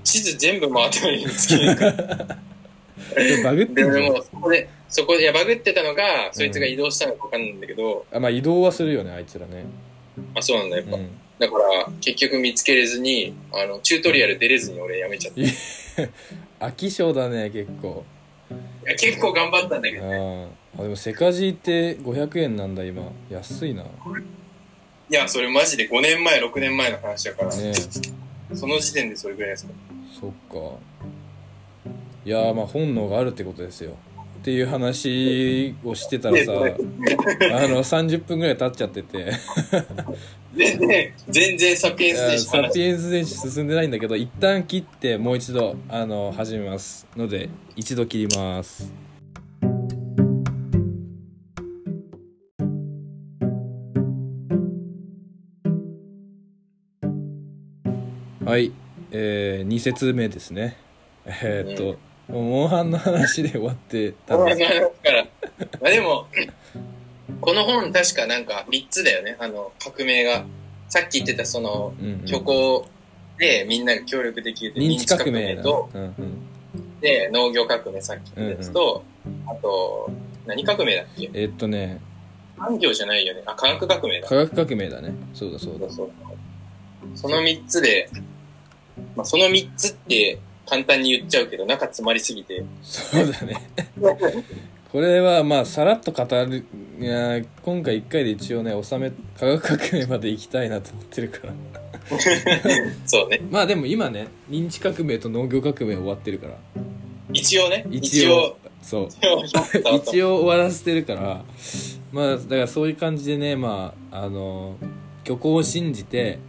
[0.04, 3.36] 地図全部回ったのに見つけなくて。
[3.38, 9.66] で バグってで、もうそこで、そこで、いや、バグってたのが、そいつが移動したのかわかんないんだけど、あまあ移動はするよねあいつらね。
[10.36, 10.98] あ、そうなんだ、やっぱ。
[10.98, 11.10] うん。
[11.40, 15.42] だから、結局見つけれずに、あの、チュートリアル出れずに俺やめちゃった。
[15.42, 15.46] い
[16.72, 18.04] 飽き性だね結構。
[18.90, 23.12] や結構頑張ったんだけど、ああでもセカジーって500円なんだ今。
[23.30, 23.84] 安いな。
[23.84, 23.90] ね
[25.12, 27.52] いや、それマジで5年前、6年前の話だから、
[28.54, 29.74] その時点でそれぐらいですか。
[30.20, 30.78] そっか。
[32.26, 33.96] いやーまあ本能があるってことですよ。
[34.40, 36.56] っていう話をしてたらさ あ
[37.68, 39.32] の30分ぐらい経っちゃってて。
[40.56, 47.06] 全然、全然サピエンスでしサピエンス電子進んでないんだけど一旦切ってもう一度あの始めます。
[47.16, 48.92] ので一度切ります
[58.50, 58.72] はい
[59.12, 60.76] えー、2節目ですね。
[61.24, 62.00] えー、っと、
[62.34, 64.72] もうモンハンの話で終わってたんだです。
[65.04, 65.24] から、
[65.80, 66.26] まあでも、
[67.42, 70.46] この本確かなんか3つだよね、あの、革命が。
[70.88, 72.28] さっき言ってたその、うんうん。
[72.28, 72.88] 虚構
[73.38, 75.62] でみんなが協力できる認知革命だ。
[75.62, 77.00] と、うんうん。
[77.02, 79.04] で、農業革命さっき言ったやつと、
[79.46, 80.10] あと、
[80.48, 81.30] 何革命だっけ？
[81.36, 82.02] えーっとね。
[82.58, 83.44] 産業じゃないよね。
[83.46, 84.28] あ、科学革命だ。
[84.28, 85.14] 科学革命だね。
[85.36, 85.88] そうだそうだ。
[85.92, 86.10] そう
[87.16, 88.10] その3つで、
[89.16, 92.64] まあ、その3つって簡単に言っちゃうけど、中詰まりすぎて。
[92.82, 93.56] そうだね
[94.92, 96.66] これはまあさらっと語る
[97.00, 101.54] いや今回1回で一応ね収め科学革命まで行きたいなと思ってるから
[103.06, 103.40] そうね。
[103.52, 106.56] まあでも今ね認知革命と農業革命終わってるから
[107.32, 107.86] 一応ね。
[107.92, 109.10] 一応そう
[109.96, 110.38] 一応。
[110.38, 111.44] 終わらせてるから
[112.12, 114.76] まあだからそういう感じでねまああの
[115.24, 116.40] 虚構を信じて、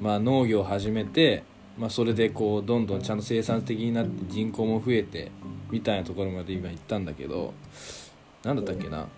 [0.00, 1.42] まあ、農業を始めて、
[1.76, 5.30] まあ、それでこうどんどんちゃんと生産的になって人口も増えて
[5.70, 7.52] みたいなところまで今行ったんだけど
[8.44, 9.08] なんだったっけな？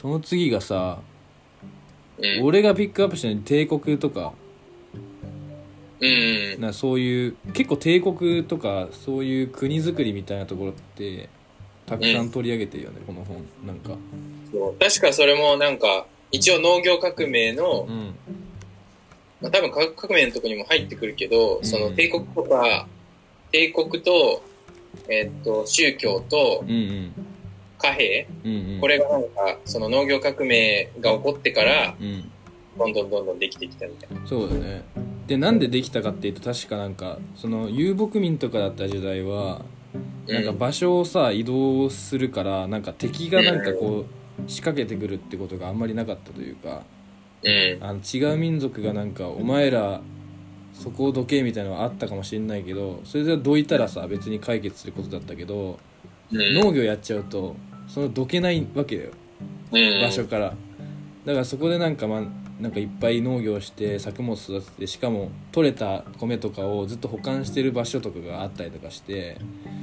[0.00, 1.00] その次がさ
[2.18, 2.44] うん。
[2.44, 4.32] 俺がピックアップしたのに帝国とか。
[6.00, 6.60] うん。
[6.60, 11.28] なそういう結構帝国とかそういう国づくりみたいなところって
[11.86, 13.44] たくさん取り上げてるよね、この本。
[13.66, 13.96] なんか。
[14.50, 14.74] そう。
[14.78, 18.14] 確かそれもなんか、一応農業革命のう、ん
[19.40, 21.64] まあ、多分科学革命のとこにも入ってくるけど、ん。
[21.64, 22.86] その帝国とか、
[23.52, 24.42] 帝国と、
[25.08, 26.64] えっと、宗教と
[27.78, 28.80] 貨幣、うんうん。
[28.80, 32.30] これがなんか、その農業革命が起こってから、うん。
[32.76, 34.26] どんどんどんどんできてきたみたいな。
[34.26, 34.82] そうだね。
[35.26, 39.62] でなんでできたかっていうと確かなんかその遊牧民とかだった時代は
[40.26, 44.04] なんか場所をさ移動するからなんか敵がなんかこ
[44.46, 46.82] う仕掛けてくるってことがあんまりなかったというか
[47.44, 47.84] うん。
[47.84, 50.00] あの違う民族がなんかお前ら
[50.72, 55.78] そこをどけみたいなのはあったかもしれないけどそれでどいたらさ別に解決することだったけど
[56.32, 56.54] うん。
[56.54, 57.56] 農業やっちゃうと
[57.88, 59.10] そのどけないわけだよ
[59.72, 60.54] うん場所から
[61.24, 62.22] だからそこでなんかまあ
[62.60, 69.38] なんかいっぱい農業して作物育ててしかも取れた米とかをずっと保管してる場所とかがあったりとかして、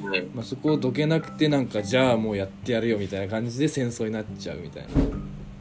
[0.05, 0.31] うん。
[0.33, 4.89] まあ、そこをどけなくてなんかじゃあもうやってやるよみたいな感じで戦争になっちゃうみたいな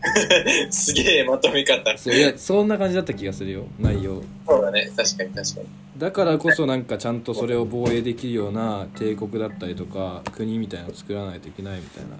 [0.71, 1.97] すげえまとめ方。
[1.99, 4.91] そういやそんな感じだった気がするよ内容そうだね。
[4.97, 5.67] 確かに確かに。
[5.99, 12.17] だからこそなんかちゃんとそれを防衛できるような帝国だったりとか国みたいなのを作らないといけないみたいな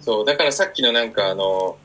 [0.00, 1.76] そう、だからさっきのなんかあの、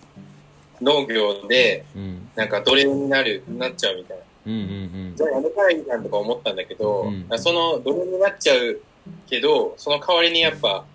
[0.82, 4.24] 農業で、うんなんか奴隷になる、なっちゃうみたいな。
[4.48, 8.80] うんうんじゃあやめたらいいじゃんとか思ったんだけど、うんその奴隷になっちゃう
[9.30, 10.86] けど、その代わりにやっぱ、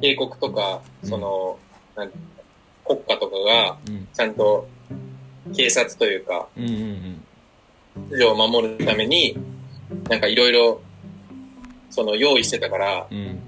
[0.00, 1.58] 帝国とか、うんその、
[1.96, 2.10] なん
[2.84, 4.08] 国家とかが、うん。
[4.12, 4.68] ちゃんと
[5.54, 7.20] 警察というか、秩
[8.10, 9.36] 序を守るために、
[10.08, 10.80] なんかいろいろ、
[11.90, 13.18] その用意してたから、うん。
[13.18, 13.40] うん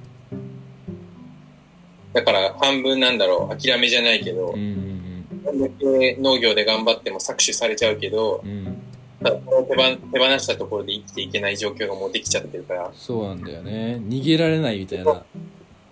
[2.16, 8.82] だから半分なんだろう、諦めじゃないけど農業で頑張っても搾取されちゃうけど、うん。
[9.20, 14.00] 手放手放したところで生きていけない状況がもうできちゃってるから、そうなんだよね。
[14.00, 15.24] 逃げられないみたいな。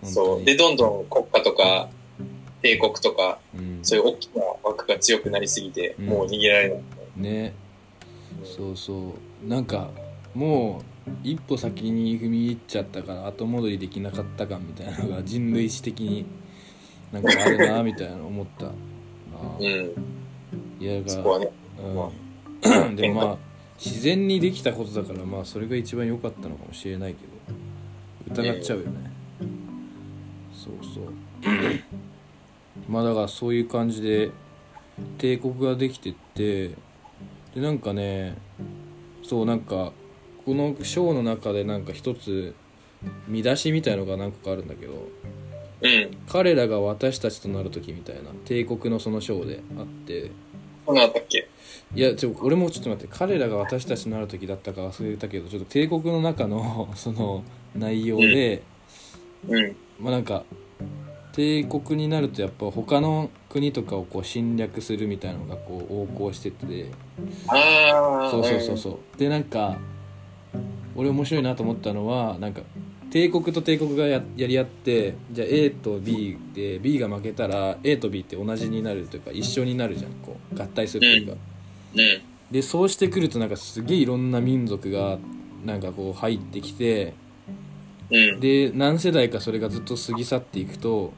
[0.03, 0.39] そう。
[0.39, 1.89] にで、どんどん国家とか、
[2.65, 3.79] 帝国とか、うん。
[3.83, 6.05] そういう大きな枠が強くなりすぎて、うん。
[6.07, 6.81] もう逃げられない。
[7.17, 7.53] ね。
[8.43, 9.47] そうそう。
[9.47, 9.91] なんか
[10.33, 16.25] もう一歩先に踏み入っちゃったから後戻りできなかった感みたいなのが人類史的に
[17.11, 18.71] なんかあるなみたいなの思ったな。
[19.59, 19.65] うん。
[20.79, 21.51] いやだかそこはね。
[22.63, 23.37] ら、うん、でもまあ
[23.77, 29.11] 自然にできたことだからまあそれが一番良かったのかもしれないけど疑っちゃうよね、
[30.51, 31.13] そうそう
[32.87, 34.31] まあだからそういう感じで
[35.17, 36.75] 帝国ができてってで
[37.55, 38.37] なんかね
[39.23, 39.91] そうなんか
[40.45, 42.53] この章の中でなんか一つ
[43.27, 45.07] 見出しみたいのが何個かあるんだけど
[45.81, 46.17] うん。
[46.29, 50.31] 彼らが私たちとなる時みたいな帝国のその章であって
[50.85, 51.47] そんなんあったっけ？
[51.95, 57.43] いやちょ俺もちょっと待って彼らが私たちとなる時だったか忘れたけどちょっと帝国の中のその
[57.75, 58.63] 内容で、
[59.47, 59.75] うん。
[59.99, 60.43] まあなんか
[61.35, 66.85] 帝国になるとやっぱ他の国とかをこう侵略するみたいなのがこう横行してて。
[68.31, 69.77] そうそうそうそうでなんか
[70.95, 72.61] 俺面白いなと思ったのはなんか
[73.11, 81.37] 帝国と帝国がややり合ってじゃあ A と B で B が負けたら A と B って同じになるというか一緒になるじゃんこう合体するというか。
[82.49, 85.17] でそうしてくるとなんかすげえいろんな民族が
[85.65, 87.13] なんかこう入ってきて
[88.09, 88.39] うん。
[88.39, 91.11] で何世代かそれがずっと過ぎ去っていくと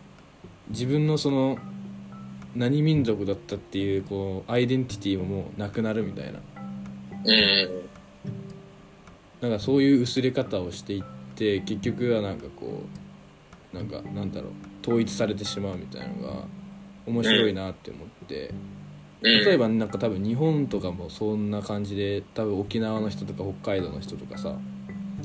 [0.69, 1.57] 自分のその
[2.55, 6.39] 何民族だったっていうこうアイデンティティももうなくなるみたいな
[7.23, 7.81] うん。
[9.41, 11.03] なんかそういう薄れ方をしていっ
[11.35, 12.83] て結局はなんかこ
[13.73, 14.51] うなんかなんだろう
[14.81, 16.45] 統一されてしまうみたいなのが
[17.05, 18.51] 面白いなって思って、
[19.21, 19.45] うん。
[19.45, 24.55] 例えばなんか多分日本とかもそんな感じで多分沖縄の人とか北海道の人とかさ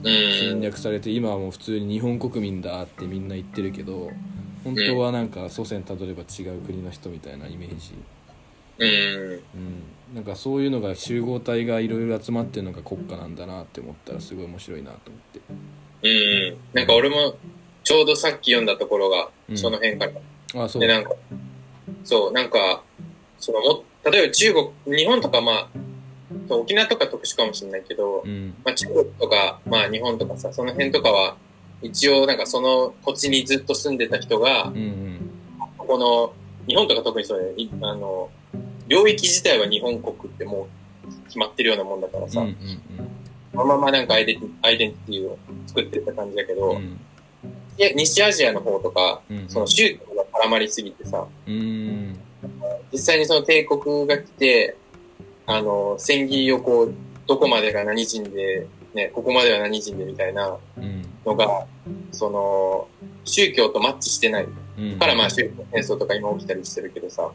[0.05, 0.61] 侵うん。
[0.61, 4.11] 略されて今はもう普通に日本国民だってみんな言ってるけど
[4.64, 7.94] 本当はなんか祖先たどれば違う国の人みたいなイメージ、
[8.79, 9.42] うん。
[9.55, 9.83] うん、
[10.14, 15.40] なんかそういうのが集合体がいろいろ集まってるのが国家なんだなって思ったらすごい面白いなと思って
[16.08, 16.56] うん。
[16.73, 17.37] なんか俺も、
[17.85, 20.06] ちょうどさっき読んだところがう、んその辺か
[20.54, 20.65] ら。
[20.65, 21.10] あそうで、なんか、
[22.04, 22.83] そう、なんか、
[23.38, 24.54] そのも、例えば中
[24.85, 25.69] 国、日本とかまあ、
[26.48, 31.37] 沖縄とか特殊かもしれないけど、うんまあ中国とか、まあ日本とかさ、その辺とかは、
[31.83, 35.30] 一応なんかその土地にずっと住んでた人がうんう、ん。
[35.78, 36.33] ここの、
[36.66, 38.30] 日本とか特にそうあの、
[38.88, 40.68] 領域自体は日本国っても
[41.04, 42.56] う決まってるようなもんだからさ、うんうん
[43.52, 46.98] そのままなんかアイデンティアイデンティティを作ってた感じだけど、うん
[47.76, 52.18] で西アジアの方とか、うんその宗教が絡まりすぎてさ、うん
[52.92, 54.76] 実際にその帝国が来て、
[55.46, 56.94] あの、戦技をこう、
[57.26, 61.02] どこまでが何人で、ね、ここまでは何人でみたいな、うん。
[61.24, 61.66] のが、
[62.10, 62.88] その、
[63.24, 64.46] 宗教とマッチしてない。
[64.78, 64.98] うん。
[64.98, 67.30] から、まあ宗教戦争とか今起きたりしてるけどさ、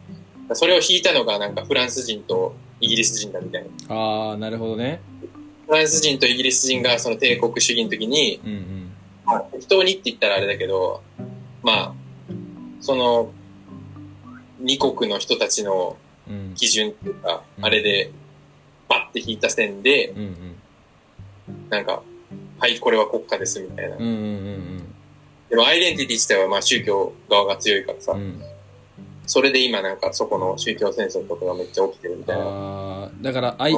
[0.53, 3.95] それを引いたのがなんかフランス人とイギリス人だみたいな。
[3.95, 5.01] ああなるほどね。
[5.65, 8.91] フランス人とイギリス人がその帝国主義の時に、うんうん。
[9.25, 11.01] まあ、適当にって言ったらあれだけど、
[11.63, 11.93] まあ、
[12.79, 13.31] その、
[14.59, 15.97] 二国の人たちの
[16.29, 16.53] うん。
[16.55, 17.65] 基準っていうか、うん。
[17.65, 18.11] あれで、
[18.89, 20.56] バッて引いた線で、うんうん
[21.69, 22.01] なんか、
[22.59, 23.97] はい、これは国家ですみたいな。
[23.97, 24.83] うんうんうん
[25.49, 28.43] でもアイデンティティ自体はまあ宗教側が強いからさ、うんうん
[29.29, 33.11] それで今なんかそこの宗教戦争とかがめっちゃ起きてるみたいな。
[33.19, 33.75] だからあい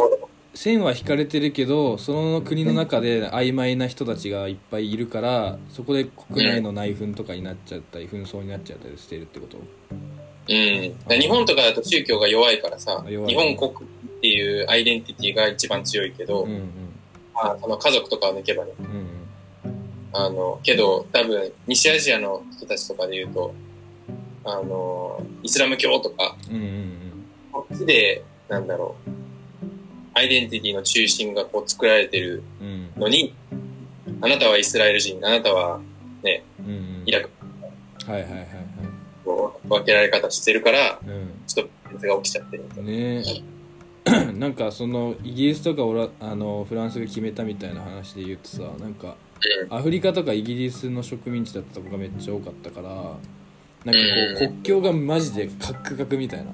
[0.53, 9.57] 線は引かれてるけどその国の中で曖昧な人たちがいっぱいいるからそこで国内の内紛とかになっちゃったり紛争になっちゃったりしてるってこと？
[9.57, 11.19] うん。
[11.19, 16.63] 日本とかだと宗教が弱いからさ、日本国っていうアイデンティティが一番強いけど、うんうんま
[17.41, 19.07] あ、その家族とかを抜けばね、うんうん。
[20.13, 23.53] あの、けど多分西アジアの人たちとかで言うと、
[24.43, 26.35] あの、イスラム教とか、
[27.51, 29.09] こっちで、なんだろう、
[30.13, 32.67] アイデンティティの中心がこう作られてるうん。
[32.67, 33.33] うんのに、
[34.21, 35.79] あなたはイスラエル人、あなたは
[36.59, 37.03] うんうん。
[37.05, 37.29] イラク。
[38.05, 38.47] はいはいはいはい。
[39.23, 41.43] こう分けられ方してるから、うん。
[41.47, 42.89] ちょっと別が起きちゃってるみたいな。
[42.89, 43.58] ねえ
[44.37, 49.15] なんかそのイギリスとかオラあのフランスが決めたみたいな話で言うとさなんか
[49.69, 53.17] アフリカとかイギリスの植民地だったとこがめっちゃ多かったからなんか
[53.85, 53.97] こ
[54.39, 54.51] ううん。
[54.51, 56.51] 国境がマジでカックカクみたいな。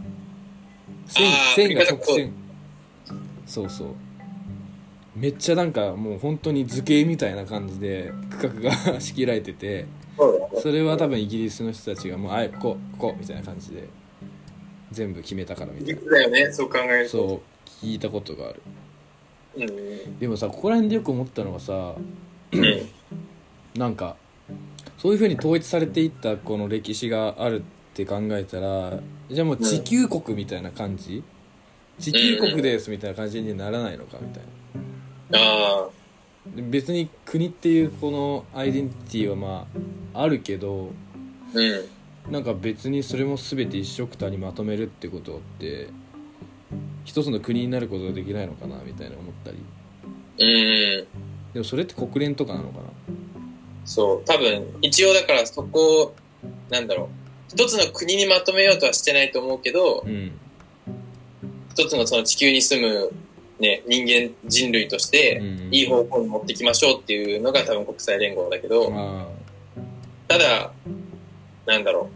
[1.08, 2.34] 線線が直線。
[3.46, 3.88] そうそう。
[5.16, 9.86] めっちゃなんかもう本当に図形みたいな感じで区画が 仕切られてて
[10.62, 13.88] それは多分イギリスの人たちがもうあいここここみたいな感じで
[14.92, 17.12] 全部決めたからみたいな実だよね、そう考えると。
[17.12, 18.62] そう聞いたことがある
[19.58, 20.20] うん。
[20.20, 21.96] でもさここら辺でよく思ったのがさ
[22.52, 22.90] うん。
[23.76, 24.16] なんか
[24.98, 27.64] そういうふうに統一されていったこの歴史があるっ
[27.94, 31.24] て考えたらじゃあもう地球国みたいな感じ、
[32.00, 34.44] 地球国ですみたいな感じにならないのかみたい
[35.32, 35.90] なああ。
[36.56, 39.68] で別に国っていうこのアイデンティティはま
[40.14, 40.92] ああるけど
[41.54, 41.95] うん。
[42.30, 45.88] なんか別にそれも全て一緒くたにまとめるってことって
[47.04, 49.58] 一つの国になることができないのかなみたいな思ったり
[50.38, 51.08] うん。
[51.54, 52.84] でもそれって国連とかなのかな？
[53.86, 54.26] そう。
[54.26, 56.16] 多分、一応だからそこを、
[56.70, 57.08] なんだろう。
[57.48, 60.32] 一つの国にまとめようとはしてないと思うけど、うん
[61.78, 63.12] 一つのその地球に住む、
[63.60, 69.28] ね、人間、人類として、うんいい方向に持ってきましょうっていうのが多分国際連合だけど、あ
[70.28, 70.72] ただ、
[71.66, 72.10] なんだろ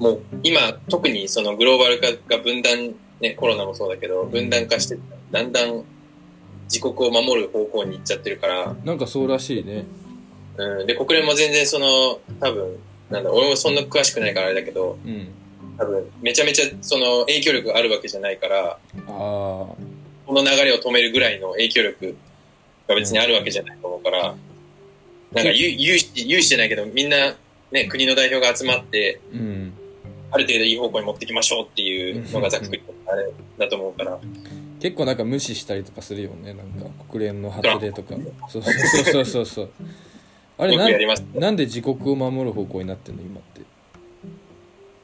[0.00, 0.02] う。
[0.02, 4.98] もう今、特にそのグローバル化が分断、ね、コロナもそうだけど、分断化して、
[5.30, 5.84] だんだん
[6.64, 9.84] 自国を守る方向に行っちゃってるから、あなんかそうらしいね。
[10.56, 12.78] うん、で、国連も全然その、多分、
[13.10, 15.28] なんだ、俺もそんな詳しくないからあれだけど、うん。
[15.78, 19.76] 多分、めちゃめちゃその影響力があるわけじゃないから、ああこ
[20.28, 22.16] の流れを止めるぐらいの影響力
[22.88, 24.34] が別にあるわけじゃないと思うから、
[25.34, 27.34] なんか有有志、有志じゃないけど、みんな、
[27.70, 29.72] ね、国の代表が集まって、うん。
[30.32, 34.18] ある程度いい方向に持ってきましょうっていうのがざっくりとあれだと思うから、
[34.80, 38.14] 結構なんか無視したりとかするよねなんか国連の発令とか。
[38.48, 38.62] そう。
[38.62, 39.70] そうそうそうそう
[40.56, 40.88] あれな。
[41.34, 43.60] なんで自国を守る方向になってんの今って。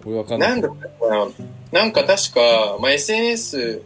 [0.07, 0.51] 俺わかんない。
[0.51, 0.69] なんか
[1.09, 1.29] な
[1.73, 3.83] なんか確か、まあ、SNS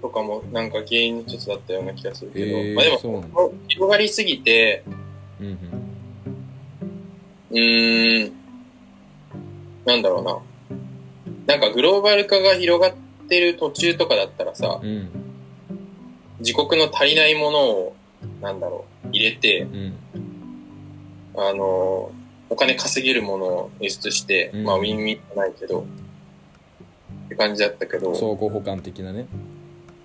[0.00, 4.84] とかもなんか原因の一つだったような気がするけど、えーまあでも、広がりすぎて、
[5.40, 5.56] うんうん。
[7.50, 8.32] うーん、
[9.84, 10.38] なんだろうな。
[11.46, 12.96] なんかグローバル化が広がっ
[13.28, 15.08] てる途中とかだったらさ、うん
[16.40, 17.96] 自国の足りないものを、
[18.40, 19.94] なんだろう、入れて、うん
[21.36, 22.10] あの、
[22.48, 24.64] お金稼げるものを輸出して、うん。
[24.64, 25.86] まあウィンウィンじゃないけど、
[27.26, 29.26] って感じだったけど、相互補完的なね。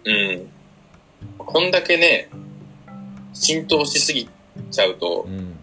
[0.04, 0.50] うん。
[1.38, 2.30] こんだけね、
[3.34, 4.30] 浸透しすぎ
[4.72, 5.26] ちゃうと。
[5.28, 5.58] う、ん。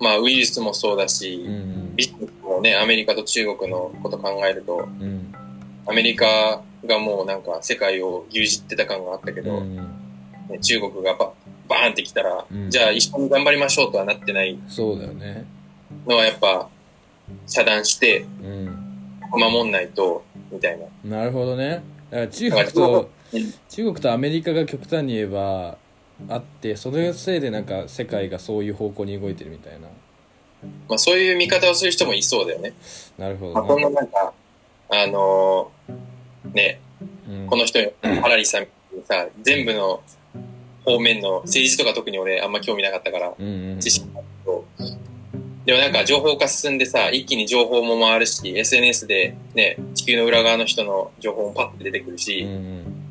[0.00, 1.96] まあウイルスもそうだし、うん。
[1.96, 5.34] ビジネスもね、アメリカと中国のこと考えると、うん。
[5.86, 9.76] アメリカがもうなんか世界を牛耳ってた感があったけど、うん。
[9.76, 11.32] ね中国がバ
[11.68, 12.70] バーンってきたら、うん。
[12.70, 14.58] じゃあ一緒に頑張りましょうとはなってない。
[14.68, 15.44] そうだよね。
[16.06, 16.68] のはやっぱ
[17.46, 18.78] 遮断してうん。
[19.30, 21.18] 守んないと、みたいな。
[21.18, 21.82] なるほどね。
[22.10, 23.54] だから中国とうん。
[23.70, 25.78] 中国とアメリカが極端に言えば
[26.28, 29.88] あってそれのせいでなんか世界がそういう方向に動いてるみたいな。
[30.88, 32.72] まあそういう見方をする人もいそうだよね。
[33.18, 34.32] なるほまあこんななんか、
[34.88, 36.80] あのーね、
[37.28, 37.46] うん。
[37.46, 38.68] この人、ハラリさんに
[39.04, 40.02] さ、全部の
[40.84, 44.64] 方面の政治とか特に俺あんま興味なかったから、うんうん知識ないけど、
[45.64, 53.01] でもなんか情報化進んでさ、一気に情報も回るし、SNS でね、地球の裏側の人の情報もパッて出てくるうんし、うん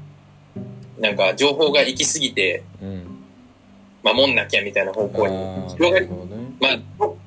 [1.02, 3.18] なんか情報が行き過ぎてうん。
[4.04, 6.08] 守んなきゃみたいな方向に広がり
[6.60, 6.80] まあ、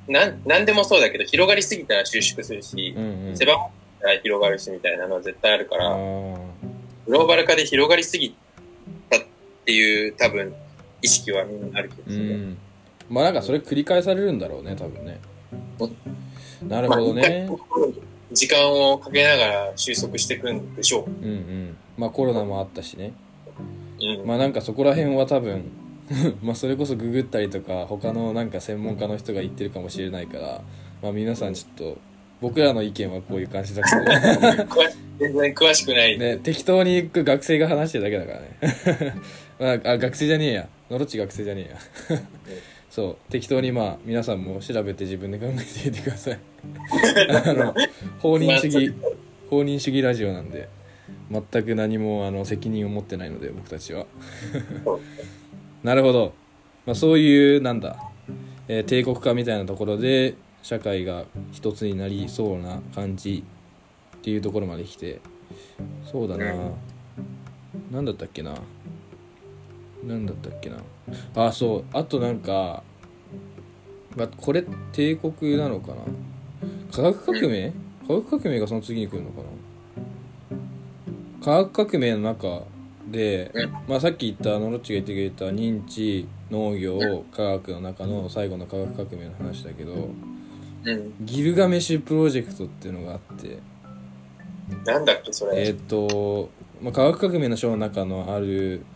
[0.09, 2.95] なん、でもそうだけど、広がりすぎたら収縮するし
[3.35, 3.69] 狭まっ
[4.01, 6.37] たら広がるしみたいなのは絶対あるかあら、ー。
[7.07, 8.37] グローバル化で広がりすぎ
[9.11, 9.21] たっ
[9.65, 10.53] ていう多分
[11.03, 12.59] 意識はみんなあるけど、うん。
[13.09, 15.21] まあなんかそれ繰り返されるんだろうね多分ね。
[16.67, 17.49] なるほどね。
[18.33, 21.77] 時間をかけながら収束していくんでしょうんうん。
[21.97, 23.13] まあコロナもあったしね。
[24.25, 25.65] まあなんかそこら辺は多分
[26.43, 30.63] まあそれこそググったりとか他のなんか専門家の人が言ってるかもしれないから
[31.03, 31.99] まあ皆さんちょっと
[32.41, 34.03] 僕らの意見はこういう感じだけど
[35.19, 36.19] 全然詳しくない。
[36.19, 39.15] ね適当に学生が話してるだけだからね。
[39.83, 40.69] まああ学生じゃねえや。
[40.91, 41.69] のろっち学生じゃね
[42.11, 42.21] えや。
[42.91, 43.33] そう。
[43.33, 46.39] 適当にまあ皆さんも調べて自分で考えてみてください。
[47.47, 47.75] あの
[48.19, 48.93] 放任主義
[49.49, 50.69] 放任主義ラジオなんで
[51.51, 54.07] 全く何もあの責任を持ってないので僕たちは。
[55.83, 56.33] なるほど、
[56.87, 57.97] まあ、そういうなんだ、
[58.69, 63.45] えー帝国化みたいなところで社会が一つになりそうな感じ
[64.17, 65.21] っていうところまで来て。
[66.11, 66.55] そうだな、
[67.91, 68.55] なんだったっけな。
[70.07, 70.77] なんだったっけな。
[71.35, 71.85] あそう。
[71.93, 72.83] あとなんか、
[74.17, 75.97] まあ、これ帝国なのかな。
[76.93, 77.73] 科学革命？
[78.07, 79.45] 科学革命がその次に来るのかな
[81.45, 82.63] 科学革命の中
[83.07, 83.71] で、うん。
[83.87, 86.99] まあ、さっき言ったノロッチが言ってくれた認知農業
[87.33, 89.93] 科学の中の最後の科学革命の話だけど
[90.85, 91.15] うん。
[91.21, 93.59] ギルガメシュプロジェクトっていうのがあって。
[94.87, 95.67] なんだっけ、それ。
[95.67, 96.49] えーっと、
[96.81, 98.87] まあ、科学革命の書の中のある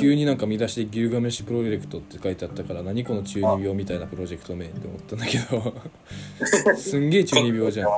[0.00, 5.74] 急になんか見出しでギルガメッシュプロジェクトって書いてあったから何この中二病みたいなプロジェクト名って思ったんだけど。
[6.74, 7.88] すんげえ中二病じゃん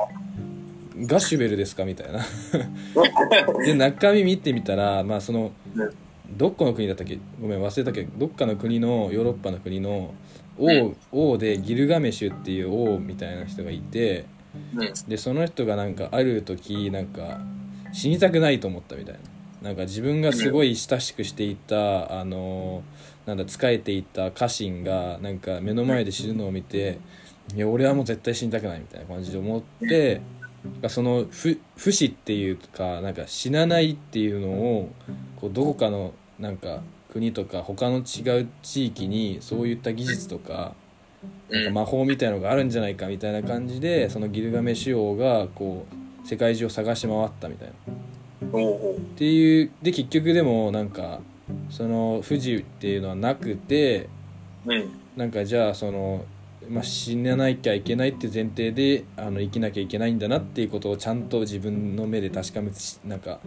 [1.01, 2.25] ガッシュベルですかみたいな。
[3.65, 5.89] で中身見てみたらまあそのうん。
[6.37, 7.17] どっかの国だったっけ？
[7.41, 10.13] ごめん忘れたけどどっかの国のヨーロッパの国の
[10.59, 10.95] 王,、うん。
[11.11, 14.25] 王でギルガメシュっていう王みたいな人がいて
[14.75, 14.93] うん。
[15.07, 17.41] でその人がなんかある時なんか
[17.93, 19.19] 死にたくないと思ったみたいな。
[19.61, 22.81] なんか自分がすごい親しくしていたあの
[23.25, 26.97] なんだ仕えていた家臣がなんか目の前で死ぬのを見て
[27.53, 30.21] いや俺はもう絶対死にたくないみたいな感じで思って
[30.89, 34.91] その不不死っていうかなんか死なないっていうのを
[35.39, 36.81] こうどこかのなんか
[37.11, 40.73] 国とか他の違う地域にそういった技術とか
[41.49, 45.85] なんか魔法みたいのがあるんじゃないかみたいな感じでそのギルガメシュ王がこ
[46.23, 47.73] う世界中を探し回ったみたいな。
[48.41, 48.53] っ
[49.17, 51.19] ていうで結局でもなんか
[51.69, 54.07] その不自由っていうのはなくて
[54.65, 54.89] うん。
[55.15, 56.25] なんかじゃあその、
[56.69, 63.39] まあ、死ななきゃいけないって前提であの生きなきゃいけないんだなっていうことをちゃんと自分の目で確かめしなんか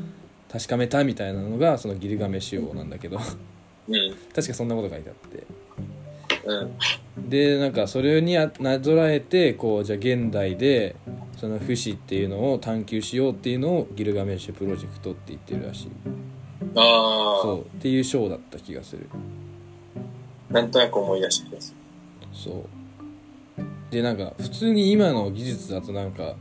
[0.52, 3.18] 確かめたみたいなのがそのギルガメシュ王なんだけど。
[3.88, 4.14] うん。
[4.34, 5.46] 確かそんなこと書いてあって。
[6.44, 6.64] う
[7.20, 7.30] ん。
[7.30, 10.96] でなんかそれにあなぞらえてこうじゃあ現代で
[11.36, 15.90] その不死っていうのを探求しようっていうのをギルガメッシュプロジェクトって言ってるらしい。
[16.74, 17.76] あそう。
[17.78, 19.08] っていう章だった気がする。
[20.50, 21.74] あ、なんとなく思い出した気がす
[22.32, 22.81] そう
[23.92, 26.34] でなんか普通に今の技術だとなんか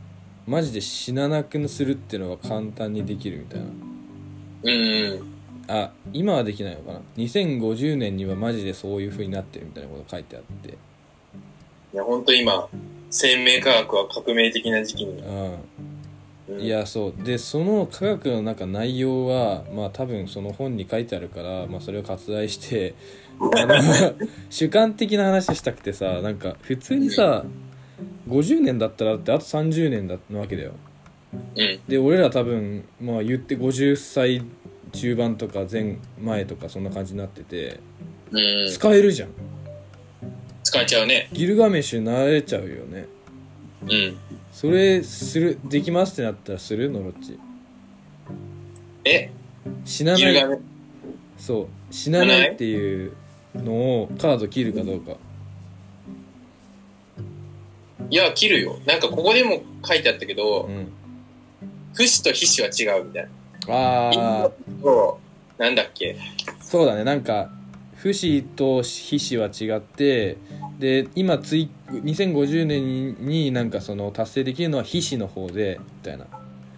[0.46, 3.72] マジで死ななくするっていうのが簡単にできるみたいなる。
[4.62, 5.32] うんうん。
[5.68, 12.68] あ今はできないのかな2050年にはマジでそういう風になってるみたいなこと書いてあっていや、本当今、
[13.10, 15.20] 生命科学は革命的な時期に。
[15.20, 15.58] うん
[16.48, 22.94] うんい、やそうでその科学の中内容はまあ多分その本に書いてあるから、まあ、それを割愛して
[24.50, 27.44] 主観的な話したくてさなんか普通にさ
[28.28, 30.72] 50年だったらだってあと30年だなわけだよ
[31.56, 31.80] うん。
[31.88, 34.42] で俺ら多分まあ言って50歳
[34.92, 37.80] 中盤とか前前とかそんな感じになってて
[38.30, 38.70] うん。
[38.70, 39.30] 使えるじゃん
[40.62, 41.28] 使っちゃうね。
[41.32, 43.06] ギルガメッシュ慣れちゃうよね
[43.82, 44.16] うん。
[44.52, 47.38] それするできますってなったらするのろっち
[49.04, 49.30] え？
[49.84, 50.58] 死なない
[51.38, 53.12] そう死なないっていう
[53.54, 53.72] の
[54.02, 55.12] をカード切るかどうか
[58.10, 58.78] いや、切るよ。
[58.86, 60.88] なんかここでも書いてあったけどう、ん
[61.94, 63.28] 不死と非死は違うみたい
[63.68, 63.74] な。
[63.74, 64.50] ああ
[64.82, 65.18] そ
[65.58, 65.62] う。
[65.62, 66.16] なんだっけ？
[66.60, 67.50] そうだねなんか
[67.96, 70.38] 不死と非死は違って
[70.78, 76.26] で今つい2050年になんかその達成できるのは非死の方でみたいな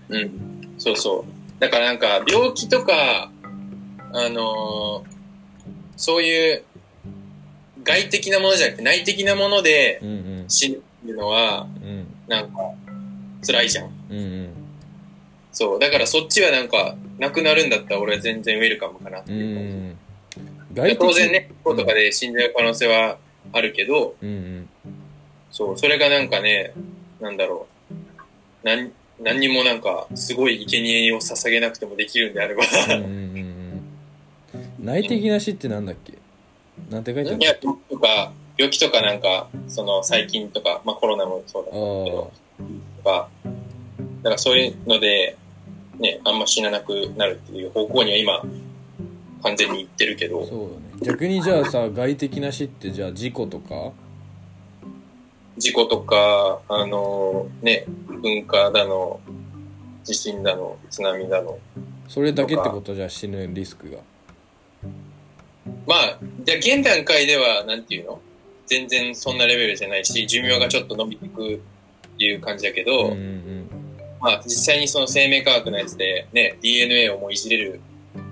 [0.09, 0.75] うん。
[0.79, 1.61] そうそう。
[1.61, 3.31] だからなんか、病気とか、
[4.13, 5.14] あのー
[5.97, 6.63] そういう
[7.83, 10.01] 外的なものじゃなくて内的なもので
[10.49, 12.57] 死ぬっていうのは、うんなんか、
[13.47, 13.91] 辛いじゃん。
[14.11, 14.49] うんうん
[15.53, 15.79] そう。
[15.79, 19.97] だからそっちはなんか、なくなるんだったら俺は全然ウェルカムかなってういう
[20.75, 20.97] 感じ。
[20.97, 23.19] 当然ね、こうとかで死んじゃう可能性は
[23.53, 24.69] あるけど、うんうん
[25.53, 26.73] そう、それがなんかね、
[27.21, 27.69] なんだろ
[28.65, 28.67] う。
[28.67, 28.91] なん、
[29.21, 33.54] 何にもなんか、すごい生贄を捧げなくてもできるんであれば、うんうんうんうん
[34.85, 36.13] 内的な死ってなんだっけ？
[36.91, 37.39] なんて書いてある？
[37.41, 42.33] いや、病気とか、病気とかなんか、その細菌とか、まあコロナもそうだけあど、
[42.99, 43.29] とか、
[44.23, 45.37] だからそういうので、
[45.99, 48.43] ね、あんま死ななくなるっていう方向には今、
[49.43, 51.07] 完全に行ってるけあど、そうだね。
[51.07, 53.93] 逆にじゃあさ外的な死ってじゃあ事故とか？
[55.57, 59.21] 事故とか、あのね、噴火だの、
[60.03, 61.59] 地震だの、津波だの。
[62.09, 62.95] それだけってこと？
[62.95, 63.99] じゃあ死ぬリスクが
[65.87, 68.21] まあ、じゃあ現段階では、なんていうの？
[68.67, 71.59] 全然そんなレベルじゃないし、寿命がちょっと伸びていくっ
[72.19, 73.71] ていう感じだけど、うんうん
[74.21, 77.81] まあ実際にその生命科学のやつでね、DNA をもういじれる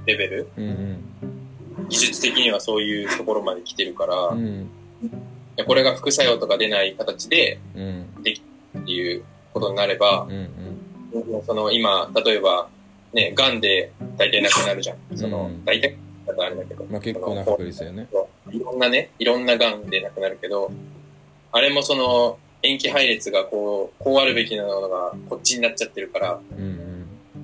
[0.07, 1.89] レベル、うんうん。
[1.91, 4.70] 技術的にはそういうところまで来てるから、うん。
[5.66, 8.07] これが副作用とか出ない形でうん。
[8.20, 9.22] っていう
[9.53, 10.49] ことになればう、ん
[11.47, 12.68] その今、例えば、
[13.12, 14.97] ね、癌で大体なくなるじゃん。
[15.14, 15.64] その、うん。
[15.66, 15.95] 大体
[16.26, 16.84] だとあれだけど。
[16.84, 18.08] まあ結構な確率だよね
[18.50, 20.70] いろんなね、いろんな癌でなくなるけど、
[21.52, 26.92] あれもその、塩基配列がこう、こうあるべきなのがこっちになっちゃってるから、うん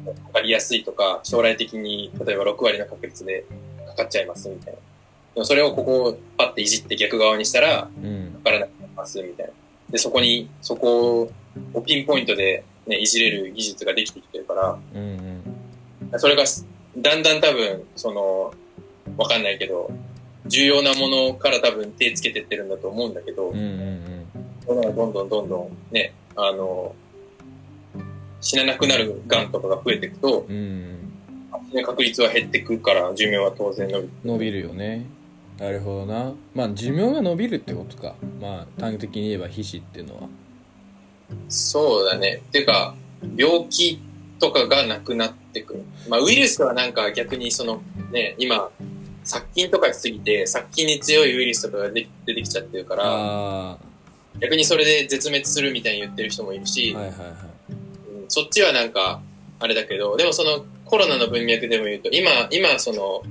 [0.05, 3.45] かかりやすいとか、将来的に例えば6割の確率で
[3.89, 4.79] かかっちゃいますみたいな。
[5.35, 7.89] でもそれをここをパッていじって逆側にしたら、か
[8.45, 9.53] からなくなりますみたいな。
[9.91, 11.31] で、そこに、そこ
[11.75, 15.29] をピンポイントで、ね、いじれる技術ができてきてるから、うんうん
[16.17, 16.45] それが
[16.97, 18.55] だんだん多分、その、
[19.19, 19.91] わかんないけど、
[20.47, 24.27] 重要なものから多分手つけてってるんだと思うんだけどうんう、ん
[24.67, 26.95] どんどんどんどんどんね、あの、
[28.41, 30.95] 死ななくなる癌とかが増えていくと、うんうん
[31.85, 34.11] 確率は減ってくるから、寿命は当然伸びる。
[34.25, 35.05] 伸びるよね
[35.59, 40.29] なるほどなまあ寿命が伸びるってことかまあ短期的に言えば皮脂っていうのは
[41.49, 42.43] そうだね。
[42.49, 42.95] っていうか、
[43.37, 44.01] 病気
[44.39, 45.85] とかがなくなってくる。
[46.09, 48.71] まあ、ウイルスはなんか逆にその、ね、今、
[49.29, 53.79] 殺菌とかしすぎて、殺菌に強いウイルスとかがで出てきちゃってるから、あ
[54.41, 57.29] 逆にそれで絶滅するみたいに言ってる人もいるあし、はいはいはい。
[57.71, 57.79] うん
[58.31, 59.23] そっちはなんか、
[59.59, 63.23] あれだけど、でもそのコロナの文脈でも言うと、今、今その、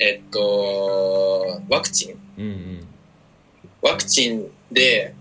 [0.00, 2.16] えっと、ワクチン。
[2.38, 2.88] うんうん。
[3.82, 5.14] ワクチンで、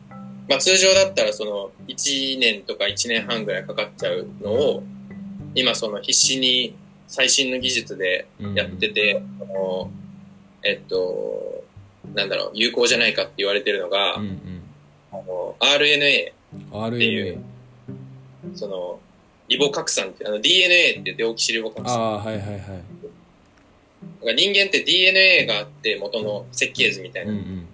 [0.50, 4.84] まあ通常だったらその1年とか1年半ぐらいかかっちゃうのを、
[5.56, 6.76] 今その必死に
[7.08, 8.54] 最新の技術でうん。
[8.56, 9.90] やってて、あの
[10.64, 11.64] えっと、
[12.14, 14.62] なんだろう、有効じゃないかって言われてるのが、うんうん。
[15.12, 16.34] あの RNA、
[16.72, 17.40] RNA
[18.56, 19.00] その、
[19.48, 22.02] リボ核酸って、あの DNA ってデオキシリボ核あ酸。
[22.02, 22.62] あはいはいはい。
[24.36, 27.32] 人間って DNA があって元の設計図みたいな。
[27.32, 27.68] うんうん。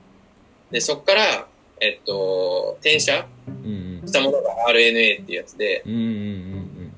[0.70, 1.48] で、そっから、
[1.80, 4.08] えっと、転写うんうん。
[4.08, 6.92] したものが RNA っていうやつで、うんうんうん。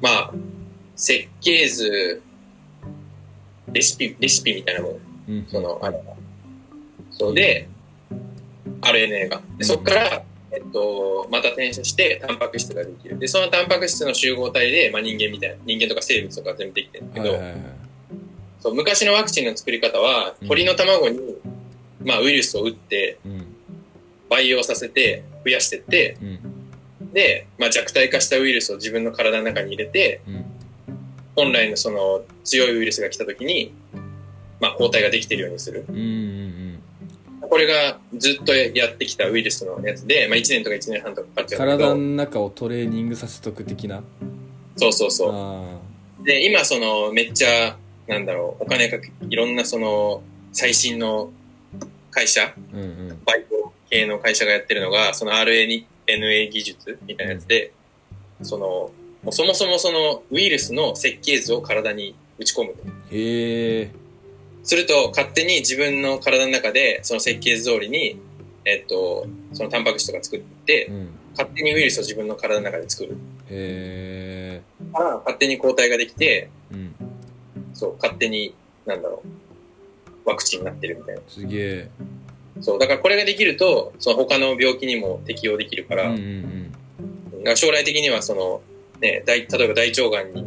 [0.00, 0.34] まあ、
[0.96, 2.22] 設計図、
[3.70, 4.90] レシピ、レシピみたいなもん。
[5.28, 6.04] うんうんその、あれが。
[7.10, 7.68] そうで、
[8.80, 9.42] RNA が。
[9.58, 10.22] でそっから、
[10.52, 13.18] えっと、また転写して、タンパク質ができる。
[13.18, 17.40] で、そのタンパク質の集合体で、まあ人間みたいな、人間とか生物とか全部できてるんだけど、
[18.60, 21.18] そう昔のワクチンの作り方はうん、鳥の卵に、
[22.04, 23.52] まあウイルスを打って、うん
[24.28, 30.55] 培養させて、増やしてって、うんで、まあ弱体化したウイルスを自分の体の中に入れて、うん
[31.36, 33.72] 本来のその強いウイルスが来た時に、
[34.60, 35.84] まあ抗体ができてるようにする。
[35.88, 36.56] うんうん
[37.48, 44.02] これがずっとやってきたウイルスのやつで、まあ1年とか1年半とかかかっちゃう体のど、中をトレーニングさせとく的な。
[44.76, 45.30] そうそうそう。
[45.32, 45.78] あ
[46.24, 47.76] で、今そのめっちゃ、
[48.08, 50.22] なんだろう、お金かけ、いろんなその
[50.52, 51.30] 最新の
[52.10, 53.22] 会社、あうんうん。
[53.24, 55.84] バイト系の会社がやってるのが、その RNA
[56.50, 57.72] 技術みたいなやつで、
[58.42, 58.90] その、
[59.26, 62.78] もうそもそもそのウイルスの設計図を体に打ち込むと。
[63.10, 63.90] へえ
[64.62, 68.20] すると、勝手に自分の体の中で、その設計図通りに、
[68.64, 73.16] えっと、そのタンパク質とか作ってう、ん勝手にウイルスを自分の体の中で作る。
[73.50, 74.62] へえ
[74.92, 76.94] から、勝手に抗体ができて、うん
[77.74, 78.54] そう、勝手に、
[78.86, 79.24] なんだろ
[80.24, 81.20] う、ワクチンになってるみたいな。
[81.26, 81.88] すげえ
[82.60, 86.72] そう、だからこれができると、その他の病気にも適用できるから、うんうん
[87.38, 88.62] だから将来的にはその、
[89.00, 90.46] ね、大例えば大腸がんに、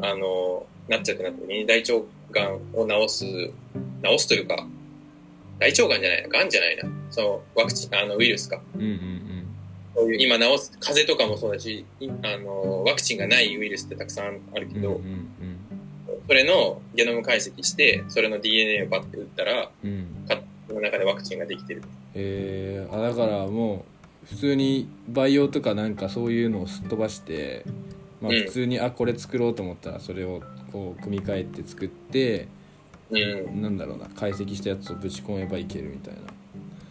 [0.00, 1.92] あの、なっちゃってなった時に、大腸
[2.30, 3.24] がんを治す、
[4.02, 4.66] 治すというか、
[5.58, 6.84] 大腸がんじゃないな、がんじゃないな。
[7.10, 8.60] そのワクチン、あのウイルスか。
[8.74, 9.18] うんうん
[9.94, 15.58] そういう今治す、風邪とかもそうだし、いあの、ワクチンがないウイルスってたくさんあるけど、うんうんうん
[16.28, 20.26] それのゲノム解析して、それの DNA をバッて打ったら、うん
[20.74, 21.82] の中でワクチンができてる。
[22.14, 23.97] えー、あだからもう
[24.28, 27.64] 普通に培養とかなんかそういうのをすっ飛ばして、
[28.20, 28.44] まあ、うん。
[28.44, 32.48] 普通に、あこれ作ろうと思ったらそれをこう組み替えて作って
[33.10, 33.62] うん。
[33.62, 36.20] なんだろうな解析したやつをぶち込めばいけるみたいな。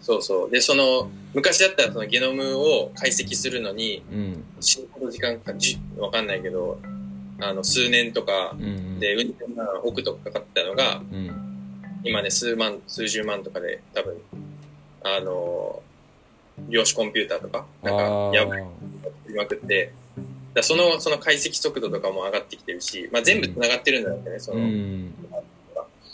[0.02, 0.50] そうそう。
[0.50, 4.44] で、その、昔だったらそのゲノムを解析するのに、うん。
[4.60, 6.80] 死ぬほど時間か、じわかんないけど、
[7.40, 9.00] あの、数年とかうんうん。
[9.00, 11.32] で、うん千万億とかかかったのが、うん。
[12.04, 14.18] 今ね、数万、数十万とかで、多分、
[15.04, 15.84] あの、
[16.70, 18.64] 量子コンピューターとか、なんか、あやばい
[19.36, 19.92] まくって、
[20.54, 25.14] だその、その解析速度とかも上がってきてるし、まあ全部繋がってるんだよね、その、うん。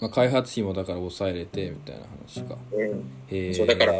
[0.01, 2.57] まあ、開発費もだから抑えれてみたいな話か。
[2.71, 3.11] うん。
[3.29, 3.93] へえそうだから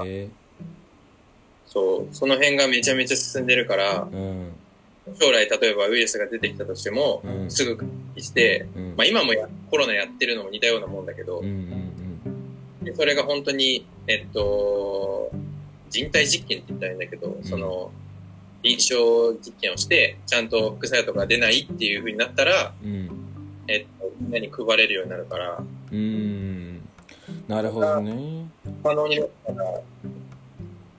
[1.66, 4.52] そう、その辺がめちゃめちゃ進んでるから、うん。
[5.20, 7.52] 将来例えばウイルスが出てきたとしても、うん。
[7.52, 7.82] すぐ
[8.18, 8.94] して、うん。
[8.98, 12.84] まあ今もやコロナやってるのも似たようなもんだけど、うんうん。
[12.84, 15.32] でそれが本当に、えっと、
[15.94, 17.92] 人体実験って言ったらいいんだけど、その、
[18.64, 22.90] 臨床実験をして、ちゃんと副作用とか出ないっていう風になったら、うん。
[22.90, 23.10] うん
[23.68, 26.82] えっと、みんなに配れるようになるから、うん。
[27.48, 28.48] なるほどね。
[28.84, 29.82] 可能になったら、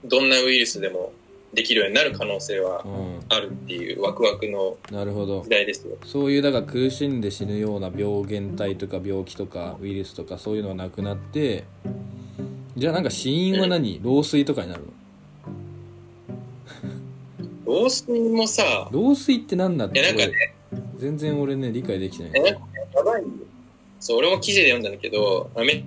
[0.05, 1.11] どんなウイルスでも
[1.53, 3.19] できるようになる可能性はうん。
[3.27, 5.97] あるっていうワクワクの時代ですよ。
[6.05, 11.65] そういうだから苦しんで死ぬような病原体とか病気とかウイルスとかそういうのがなくなって
[12.75, 14.01] じゃあなんか死因は何？
[14.03, 14.91] 老衰とかになるの？
[17.81, 22.31] 老衰もさ、老衰って何だっていやなんかね俺全然俺ね理解できてない。
[22.35, 22.57] え、
[22.95, 23.27] やばいよ。
[23.99, 25.83] そう、俺も記事で読んだんだけど、アメ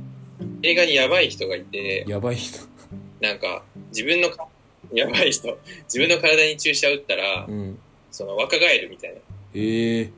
[0.63, 2.59] 映画にやばい人がいて、やばい人。
[3.21, 4.47] なんか、自分のか、
[4.93, 7.79] やばい人、自分の体に注射打ったら、うん。
[8.11, 9.17] その若返るみたいな。
[9.55, 10.11] ええ。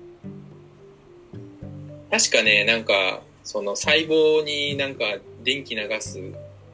[2.10, 5.04] 確かね、なんか、その細胞になんか
[5.42, 6.20] 電気流す、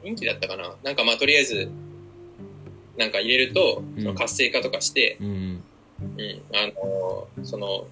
[0.06, 0.76] 電気だったかな？
[0.84, 1.68] なんかまあとりあえず、
[2.96, 4.02] なんか入れると、うん。
[4.02, 7.88] その活性化とかして、うんうん、あの、その、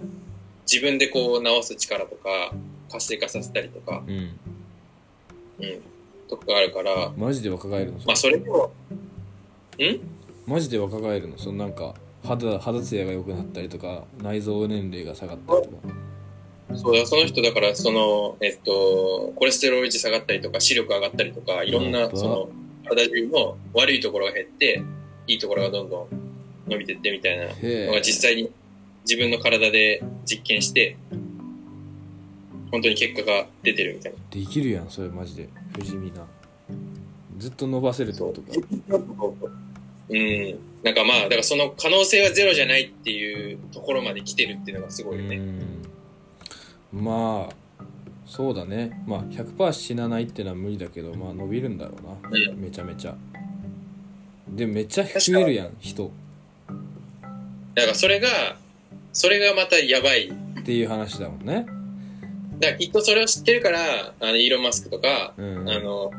[0.71, 2.53] 自分でこう治す力とか、
[2.89, 4.15] 活性化させたりとか、うん。
[5.59, 5.81] うん、
[6.29, 7.99] とかがあるから、マジで若返るの？
[8.07, 8.71] まあそれでも、ん？
[10.47, 11.37] マジで若返るの？
[11.37, 15.95] そのなんか肌肌ツヤが良くなったりとか内臓年齢が下がったりとか
[16.75, 22.49] そうだ、その人だから、その、えっと、コレステロール値下がったりとか、視力上がったりとか、いろんな、その、
[22.89, 24.83] 体中の悪いところが減って、
[25.27, 26.09] いいところがどんど
[26.67, 27.87] ん伸びてってみたいなへのえ。
[27.87, 28.51] が実際に
[29.05, 30.97] 自分の体で実験して、
[32.71, 34.19] 本当に結果が出てるみたいな。
[34.31, 35.49] できるやんそれマジで。
[35.79, 36.27] 不死身な。
[37.39, 38.49] ずっと伸ばせるってことか。
[40.09, 40.17] う。
[40.17, 40.59] ん。
[40.83, 45.41] なんかまあ、だからその可能性はゼロじゃないっていうところまで来てるっていうのがすごいよね。
[46.95, 47.55] うんまあ
[48.27, 49.03] そうだね。
[49.07, 53.15] まあ100%死なないっていうのは無理だけどまあ伸びるんだろうな、うめちゃめちゃ。
[54.49, 56.11] でめっちゃ増えるやん人。
[57.75, 58.29] だからそれが、
[59.13, 60.29] それがまたやばい。
[60.29, 61.67] っていう話だもんね。
[62.61, 66.11] だからきっとそれを知ってるから、あの、イーロン・マスクとか、うんあの、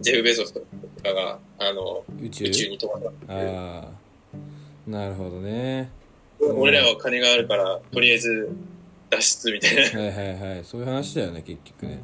[0.00, 0.60] ジェフ・ベゾスと
[1.02, 2.44] かが、あの、宇宙？
[2.46, 5.90] 宇宙に飛ばさああなるほどね。
[6.40, 8.50] 俺らは金があるから、とりあえず
[9.10, 9.82] 脱出みたいな。
[10.00, 10.64] はいはいはい。
[10.64, 12.02] そういう話だよね結局ね。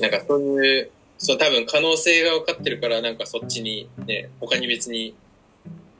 [0.00, 5.14] なんかそういう、そう多分可能性が分かってるから、なんかそっちにね、他に別に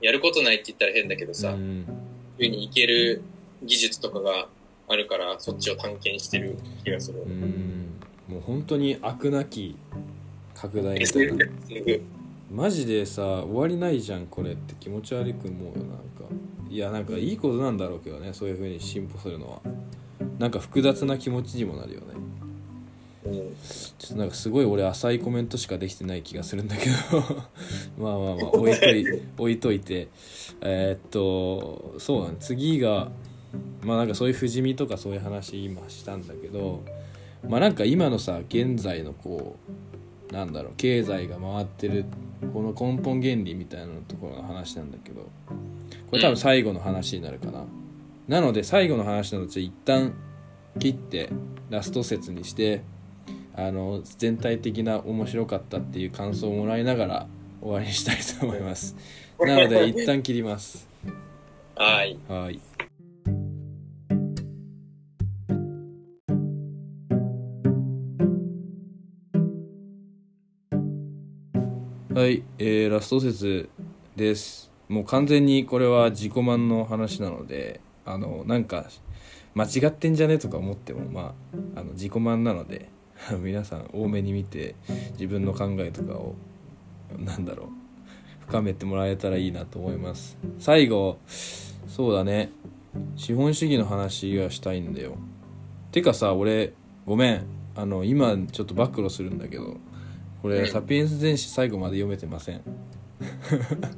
[0.01, 1.81] やることないって言ったら変だけどさ、うん。
[1.81, 1.87] いう
[2.37, 3.23] ふうにいける
[3.63, 4.49] 技術とかが
[4.89, 7.23] あるから、そっちを探検してる気がする。
[7.23, 8.01] うん。
[8.29, 9.77] もう本当に悪なき
[10.55, 11.47] 拡大みたいな。
[11.69, 12.01] で
[12.53, 16.25] マジでさ終わりないじゃんこれって気持ち悪く思うよなんか。
[16.69, 19.61] いやなんかいいことなんだろうけどねそういう風に進歩するのは。
[20.39, 22.07] なんか複雑な気持ちにもなるよね。
[23.25, 26.95] ちょっとなんかすごい俺浅いコメントしかできてない気がするんだけど。
[27.97, 30.09] まあまあまあ置いとい置いといて。
[30.61, 33.11] えーっとそうなん次が
[33.83, 36.83] まあなんかそういう不死身とかそういう話今したんだけど。
[37.49, 39.57] まあなんか今のさ現在のこ
[39.92, 39.92] う
[40.33, 42.07] なんだろう経済が回ってる
[42.55, 45.29] この根本原理みたいなところの話なんだけど
[46.11, 47.65] これ多分最後の話になるかな、
[48.29, 50.15] なので最後の話なので一旦
[50.79, 51.31] 切って
[51.71, 52.83] ラスト説にして
[53.55, 57.27] あの全体的な面白かったっていう感想をもらいながら
[57.61, 58.97] 終わりにしたいと思います。
[59.39, 60.89] なので 一旦切ります。
[61.77, 62.19] はい。
[62.29, 62.59] はい
[72.15, 73.71] はい、えー、ラスト説
[74.17, 74.71] です。
[74.91, 78.85] もう完全にこれは自己満の話なのであのなんか
[79.55, 81.35] 間違ってんじゃねとか思ってもま
[81.75, 82.91] ああの自己満なので
[83.41, 84.75] 皆さん多めに見て
[85.13, 86.35] 自分の考えとかを
[87.19, 87.69] なんだろう
[88.41, 90.37] 深めてもらえたらいいなと思います。
[90.59, 91.17] 最後
[91.87, 92.51] そうだね。
[93.17, 95.17] 資本主義の話がしたいんだよ。
[95.93, 96.75] てかさ俺
[97.07, 97.45] ごめん。
[97.75, 99.79] あの今ちょっと暴露するんだけど。
[100.43, 102.61] これ、うんサピエンス全史最後まで読めてません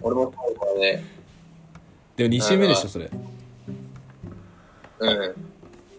[0.03, 1.03] 俺もそうからね。
[2.17, 3.11] でも2週目でしょそれ
[5.01, 5.35] うん。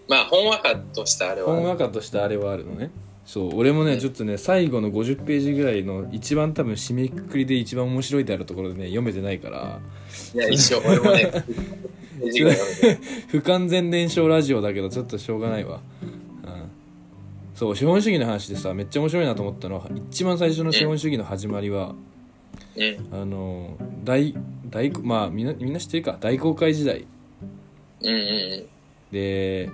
[0.08, 1.48] まあ、ほんわかとしたあれは。
[1.48, 2.92] ほんわかとしたあれはあるのね
[3.26, 9.80] そう俺もね、うんちょっとね最後の50ページぐらいの一番多分締めくくりで一番面白いであるところでね読めてないから
[10.36, 10.80] いや、一緒。
[10.86, 11.32] 俺もね、
[13.30, 16.15] 不完全燃焼ラジオだけどちょっとしょうがないわ、うん、
[17.56, 21.96] そう資本主義の話でさめっちゃ面白いなと思ったのは一番最初の資本主義の始まりは、
[22.76, 23.22] うん。
[23.22, 24.36] あの大
[24.70, 26.18] 大まあみんなみんな知ってるか？
[26.20, 27.08] 大航海時代
[28.02, 28.12] うんう
[28.64, 28.66] ん
[29.12, 29.70] で、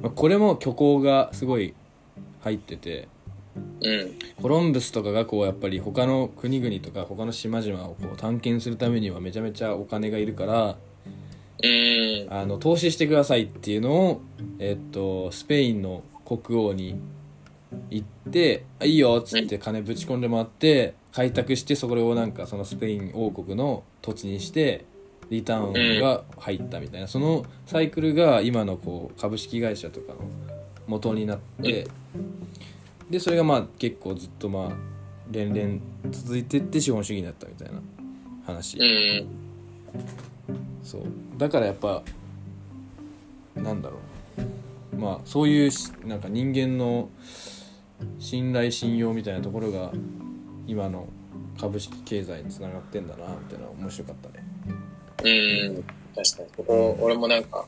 [0.00, 1.74] まあ、これも虚構がすごい
[2.42, 3.08] 入ってて
[3.56, 3.64] うん。
[3.84, 4.18] うん。
[4.40, 10.76] コロンブスとかがこうやっぱり他の国々とか他の島々をこう探検するためにはめちゃめちゃお金がいるから
[11.64, 12.32] うん。
[12.32, 14.20] あの投資してくださいっていうのを、
[14.60, 16.04] えっと、スペインの
[16.38, 17.00] 国王に
[17.90, 24.84] 行って「あいいよ」っつって金ぶち込んでもらって開拓してそれをなんかそのスペイン王国の土地にして
[25.30, 30.20] リターンが入ったみたいなそのサイクルが今のこう株式会社とかの
[30.86, 31.86] 元になって
[33.08, 34.72] でそれがまあ結構ずっとまあ
[35.30, 35.80] 連々
[36.10, 37.80] 続いてって資本主義になったみたいな
[38.44, 38.78] 話。
[38.78, 39.26] うん。
[40.82, 41.02] そう
[41.38, 42.02] だからやっぱ
[43.54, 44.42] なんだろう
[44.96, 47.08] まあそういうしなんか人間の
[48.18, 49.92] 信頼信用みたいなところが
[50.66, 51.08] 今の
[51.60, 54.44] 株式経済につながってんだなみたいな面白かったね
[55.24, 55.84] うん。
[56.14, 56.48] 確かに。
[56.56, 57.64] ここ、俺もなんか、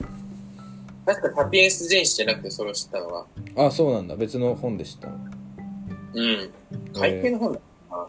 [1.06, 6.50] 確かサピエンス全史じゃなくてそれを知ったのは、あそうなんだ別の本でしたうん。
[6.94, 8.08] 会計の本だったか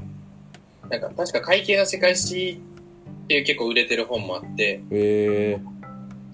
[0.89, 0.99] な。
[0.99, 2.61] なんか、確か会計の世界史
[3.23, 5.59] っていう結構売れてる本もあって、え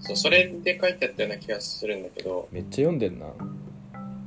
[0.02, 3.26] そう、それで書いてあったような気がするんだけど、ー、めっちゃ読んでんな。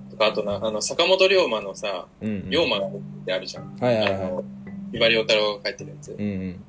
[0.10, 2.92] とかあとな、あの、坂本龍馬のさ、うん、うん、龍馬がっ
[3.26, 3.76] てあるじゃん。
[3.78, 4.14] はいはいはい。
[4.14, 4.44] あの、
[4.92, 6.12] ひばりお太郎が書いてるやつ。
[6.14, 6.64] うんうん。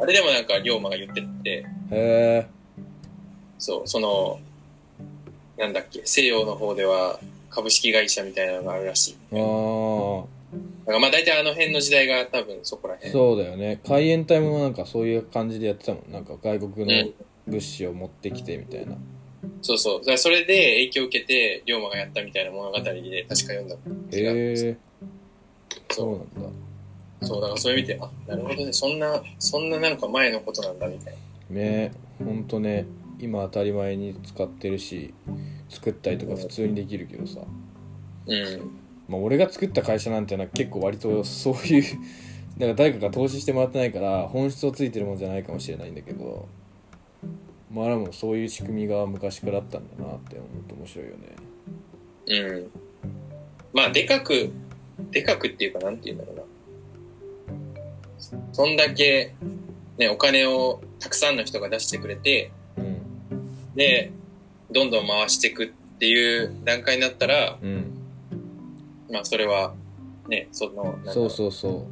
[0.00, 2.46] あれでもなんか龍馬が言ってて、へえ
[3.58, 4.38] そう、その、
[5.56, 7.18] なんだっけ、西洋の方では
[7.50, 9.16] 株式会社みたいなのがあるらしい。
[9.32, 10.24] あー。
[10.86, 13.12] だからまあ大体あの辺の時代が多分そこら辺。
[13.12, 13.80] そうだよね。
[13.86, 16.12] 海援隊もなんかそういう感じでやってたもん。
[16.12, 17.14] なんか外国のうん
[17.48, 18.96] 物資を持ってきてみたいな
[19.62, 19.98] そうそう。
[20.00, 23.78] だからそれで影響を受けて龍馬がやったみたいな物語で確か読んだへ
[24.12, 24.78] え
[25.90, 26.48] そそうなんだ
[27.22, 27.26] う。
[27.26, 28.72] そう、だからそれ見て、あ、なるほどね。
[28.72, 31.14] そんな、そんななんか前のことなんだみたい
[31.50, 31.56] な。
[31.56, 32.86] ねほんとね
[33.18, 35.14] 今当たり前に使ってるし
[35.68, 37.40] 作ったりとか普通にできるけどさ、
[38.26, 38.70] うん。
[39.08, 41.82] まあ、俺が作った会社なんてのは結構割とそういう
[42.58, 46.48] だから誰かが投資してもらってないから本質をついてるもんじゃないかもしれないんだけど
[47.70, 51.36] まああれもそういう仕組みが昔からあったんだなって思うと面白いよね。
[52.28, 52.70] うん。
[53.72, 54.50] まあ、でかく、
[55.10, 56.42] でかくっていうか、なんて言うんだろうな。
[58.52, 59.34] そんだけ、
[59.98, 63.74] ね、お金をたくさんの人が出してくれて、うん。
[63.74, 64.10] で、
[64.70, 67.92] どんどん回していくっていう段階になったら、うん。
[69.10, 69.74] まあ、それは、
[70.28, 71.86] ね、その、そうそうそ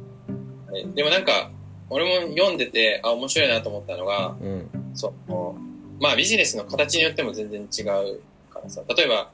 [0.71, 1.51] ねでもなんか、
[1.89, 4.69] 俺も読んでて、あ、面白いなと思ったのが、ううん。
[4.93, 5.55] その、
[5.99, 9.31] まあビジネスの形によっても全然違うからさ、例えば、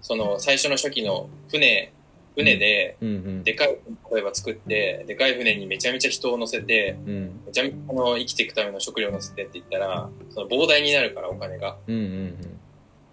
[0.00, 1.92] その最初の初期の船、
[2.36, 2.96] 船で、
[3.44, 3.78] でかい、
[4.12, 7.40] 例えば作って、でかい船にめちゃめちゃ人を乗せて、うん。
[7.46, 11.76] めちゃめちゃあの生きていくための食料を乗せてって言ったら、その膨大になるからお金が。
[11.86, 12.36] うんうん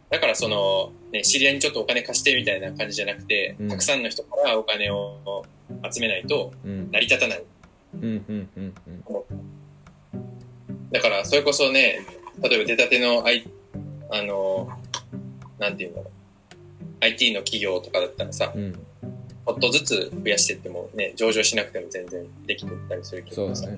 [0.09, 3.67] だからその、ね、知り合いにちょっとお金貸してみたいな感じじゃなくて、うん。
[3.67, 5.43] たくさんの人からお金を
[5.91, 7.43] 集めないと成り立たない。
[10.91, 12.05] だから、それこそね、
[12.41, 13.47] 例えば出たての、I、
[14.09, 14.69] あの、
[15.59, 16.11] なんていうんだろう。
[17.01, 18.73] IT の企業とかだったらさ、うん
[19.45, 23.77] ちょっとずつ増やしていってもね、上場しなくても全然できていったりするけどさ、ね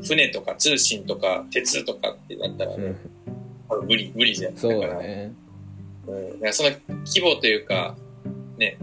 [0.00, 2.94] 船とか通信とか鉄とかってなったらね、
[3.66, 4.56] うん無理、無理じゃん。
[4.56, 5.32] そうだね
[6.06, 6.30] うん。
[6.34, 6.70] だからその
[7.04, 7.96] 規模というか、
[8.56, 8.78] ね、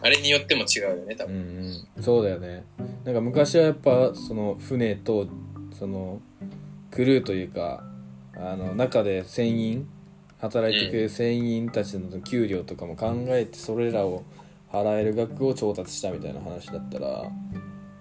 [0.00, 1.86] あれによっても違うよね、多うん分。
[1.96, 2.64] うんそうだよね
[3.04, 5.26] なんか昔はやっぱその船と
[5.76, 6.20] その
[6.92, 7.84] クルーというか
[8.42, 9.88] あの中で船員
[10.40, 14.24] 働いてくれる船員たちの給料とかも考えてそれらを
[14.72, 17.30] 払える額を調達したみたいな話だったら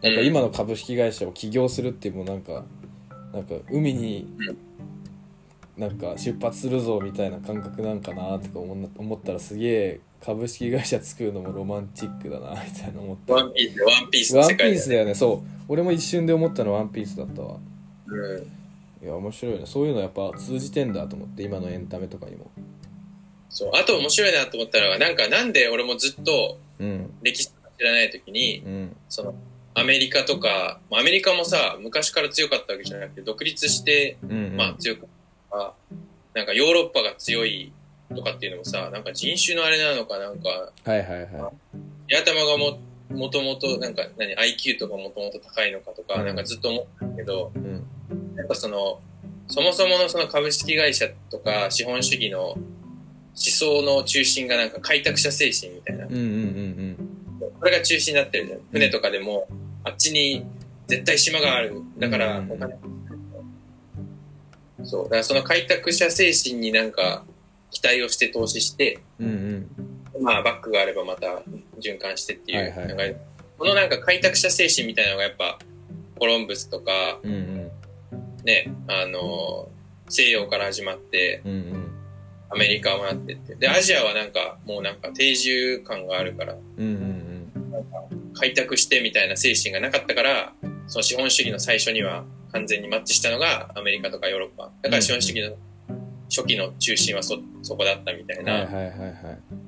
[0.02, 2.64] なんか今の株式会社を起業するっていうもうなんか
[3.34, 4.28] なんか海に
[5.78, 13.34] なんか出発するぞみたいな感覚なんかなとか思ったらすげえ株式会社作るのもロマンチックだなみたいな思った。
[13.34, 15.16] ワンピース、ワンピースのワンピ世界ースだよね。
[15.16, 15.48] そう。
[15.68, 17.58] 俺も一瞬で思ったのはワンピースだったわ。
[18.06, 18.61] うん。
[19.02, 19.66] いや面白いね。
[19.66, 22.52] そういうのやっぱ通じてんだと思って今のエンタメとかにも。
[23.50, 23.72] そう。
[23.74, 27.14] あと面白いなと思ったのが、なんかなんで俺もずっとうん。
[27.22, 28.96] 歴史知らない時に、うん。
[29.08, 29.36] その、
[29.74, 34.58] アメリカとか、まあアメリカもさ、昔から強かったわけじゃなくて、独立して、うんうん。
[34.58, 35.08] まあ強く
[35.52, 35.74] あ
[36.34, 37.72] なんかヨーロッパが強い
[38.16, 41.52] とかっていうのもさ、なんか人種のあれなのか、なんか、はいはいは
[42.10, 42.80] 八頭がも、
[43.10, 46.26] もともと、なんか、何、IQ とかもともと高いのかとか、うん。
[46.26, 47.88] なんかずっと思ったけど、いうん
[48.36, 49.00] やっぱその、
[49.48, 52.60] そもそものその株式会社とか資本主義の思
[53.36, 56.06] 想の中心がなんか開拓者精神みたいな。
[56.06, 57.08] うんうんうん
[57.60, 58.60] これが中心になってるじゃん。
[58.72, 59.48] 船とかでも、
[59.84, 60.44] あっちに
[60.88, 61.76] 絶対島がある。
[62.00, 62.76] だから、うんお金。
[64.84, 65.04] そう。
[65.04, 67.24] だからその開拓者精神になんか
[67.70, 69.68] 期待をして投資して、うんうん
[70.16, 71.42] うんまあバックがあればまた
[71.80, 72.58] 循環してっていう。
[72.60, 73.16] はいはい
[73.58, 75.60] このなんか開拓者精神みたいなのがやっぱ、
[76.18, 77.61] コロンブスとか、うんうん
[78.44, 79.70] ね、あの
[80.10, 81.88] 西洋から始まって、うんうん
[82.54, 83.56] アメリカもなってって。
[83.56, 87.32] で、アジアはなんか、もうなんか定住感があるから、うんうん
[88.34, 90.54] 開拓してみたいな精神がなかったから、
[90.88, 94.70] その資本主義の最初には完全にマッチしたのがアメリカとかヨーロッパ。
[94.82, 95.56] だから資本主義の
[96.30, 98.66] 初期の中心はそ、そこだったみたいな。
[98.66, 99.62] うんはいはいはいはい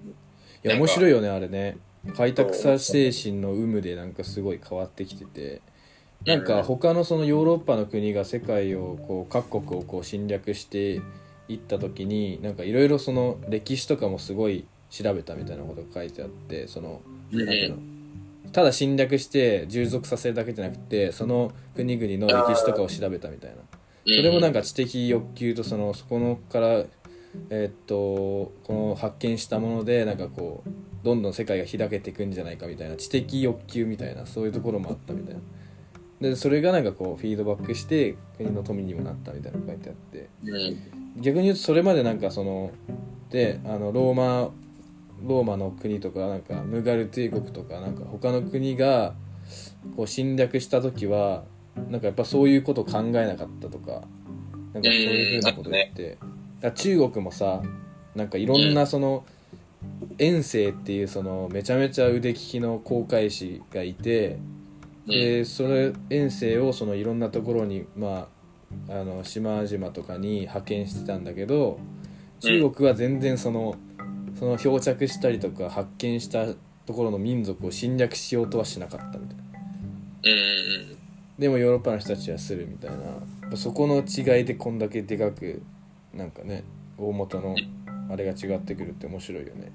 [0.65, 1.77] いや面白いよねあれね
[2.15, 5.61] 開拓者精神の有無でなんかすごい変わってきてて
[6.25, 11.01] なんか他のそのヨーロッパの国が世界をこう各国をこう侵略して
[11.49, 17.01] いった時になんかいろいろその歴史とかもすごい調べたみたいなことが書いてあってその
[17.31, 17.77] うんなんていうの？
[18.51, 23.57] ただ侵略して従属させるだけじゃなくてその国々の歴史とかを調べたみたいな。
[24.05, 26.83] それもなんか、か知的欲求とそのそこのから
[27.49, 30.69] えーっとこの発見したものでなんかこう
[31.05, 35.39] どんどん世界が開けていくんじゃないかみたいな知的欲求みたいなそういうところもあったみたいな
[36.29, 41.21] でそれがなんかこうフィードバックして国の富にもなったみたいなのが書いてあってうん。
[41.21, 42.71] 逆に言うとそれまでなんかその
[43.29, 44.51] であのローマ
[45.25, 49.13] ローマの国とかなんかムガル帝国とかなんか他の国が
[49.95, 51.43] こう侵略した時は
[51.89, 54.09] なんかやっぱそういうことを考えなかったとかなんか
[54.83, 56.17] そういうふうなこと言って、
[56.75, 57.61] 中国もさ
[58.15, 59.23] なんかいろんなその
[60.17, 64.39] 遠征っていうそのめちゃめちゃ腕利きの航海士がいて
[65.07, 68.29] でそれ遠征をそのいろんなところにま
[68.89, 71.79] ああの島々とかに派遣してたんだけど
[72.39, 73.75] 中国は全然その
[74.37, 76.45] その漂着したりとか発見した
[76.85, 79.43] ところの民族を侵略しようとはしなかったみたいな
[80.23, 80.31] うん。
[80.31, 80.97] うん。
[81.37, 85.61] でもヨーロッパの人たちはするみたいなそこの違いでこんだけでかく
[86.13, 86.63] なんかね
[86.97, 87.55] 大元の
[88.09, 89.71] あれが違ってくるって面白いよね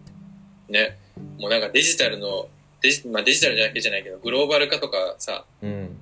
[0.69, 0.99] ね。
[1.39, 2.49] もうなんかデジタルの、
[2.81, 5.97] デジ,、まあ、デジタルだけじゃないけど、グローバル化とかさ、うん。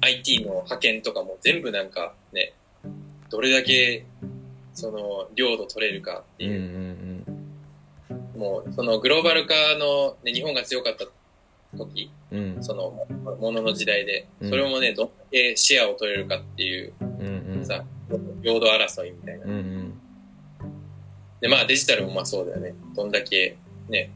[0.00, 2.52] IT の派遣とかも全部なんかね、
[3.30, 4.04] どれだけ
[4.74, 6.48] その領土取れるかってう。
[6.48, 6.60] んういう、
[8.36, 8.40] ん。
[8.40, 11.06] もうそのグローバル化の、ね、日本が強かった
[11.76, 12.56] 時、うん。
[12.56, 12.90] うんその
[13.40, 14.50] ものの時代で、うん。
[14.50, 17.64] それもね、どんだけシェアを取れるかっていううんうん。
[17.64, 17.84] さ、
[18.42, 19.44] 領土争いみたいな。
[19.46, 19.54] うんう。
[19.56, 19.94] ん。
[21.40, 22.74] で、まあデジタルもまあそうだよね。
[22.94, 23.56] どんだけ
[23.88, 24.10] ね、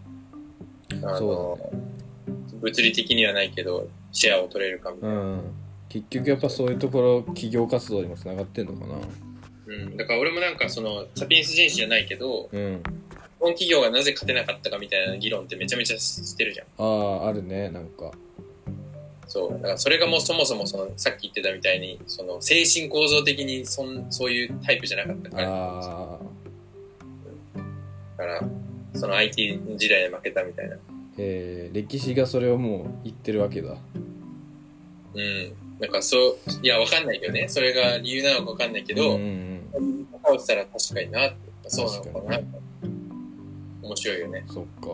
[1.02, 1.72] あその、
[2.60, 5.16] 物理的にはないけど、シェアを取れるかみたいな。
[5.16, 5.40] うん
[5.88, 8.94] 結局やっぱそういうところ企業活動にもつながってんのかな
[9.68, 9.96] うん。
[9.96, 12.82] だから俺もなんかその、サピエンス人種じゃないけど、うん
[13.38, 16.66] 日本企業がなぜ勝てなかったかみたいな議論ってめちゃめちゃしてるじゃん。
[16.76, 18.10] あああるねなんか
[19.28, 19.52] そう。
[19.52, 25.48] だからそれがもうそもそもその、さっき言ってたみたいに、その、精神構造的にそんそういうタイプじゃなかったから。
[25.48, 26.18] ああ
[28.16, 28.42] だから、
[28.94, 30.76] その IT 時代で負けたみたいな。
[31.18, 33.76] えー、歴史がそれをもう言ってるわけだ
[35.14, 35.52] うん。
[35.80, 37.48] なんかそう、いや、わかんないけどね。
[37.48, 39.22] それが理由なのかわかんないけど、うん
[39.74, 42.40] うん倒したら確かになって、そうなのかな。
[43.82, 44.44] 面白いよね。
[44.48, 44.88] そっか、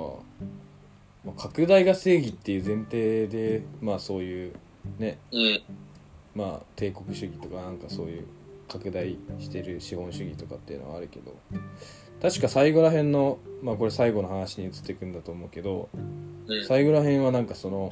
[1.24, 4.52] まあ、拡大が正義っていう前提でまあそういう
[4.98, 5.62] ねうん。
[6.34, 8.26] まあ帝国主義とかなんかそういう
[8.68, 11.34] 拡大してる資本主義とかっていうのはあるけど
[12.24, 15.90] 確か最後らへんのまあこれ最後の話に移っていくんだと思うけど
[16.48, 16.64] うん。
[16.66, 17.90] 最後らへんはなんかその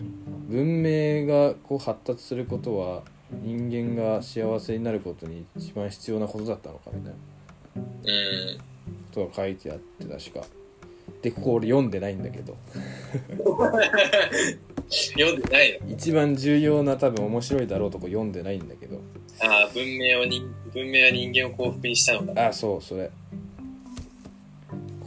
[0.48, 3.02] 文明がこう発達することは
[3.42, 7.18] 人間が幸せになることに一番必要なことだったのかみたいな
[7.74, 8.58] うん。
[8.58, 8.64] こ
[9.12, 10.46] とが書いてあって確か
[11.20, 12.56] でここ俺読んでないんだけど
[14.88, 15.92] 読んでないの？
[15.92, 18.98] 一番重要な多分面白いだろうとこ読んでないんだけど
[19.40, 22.48] ああ、文明をに、文明は人間を幸福にしたのかな。
[22.48, 23.10] あそうそれ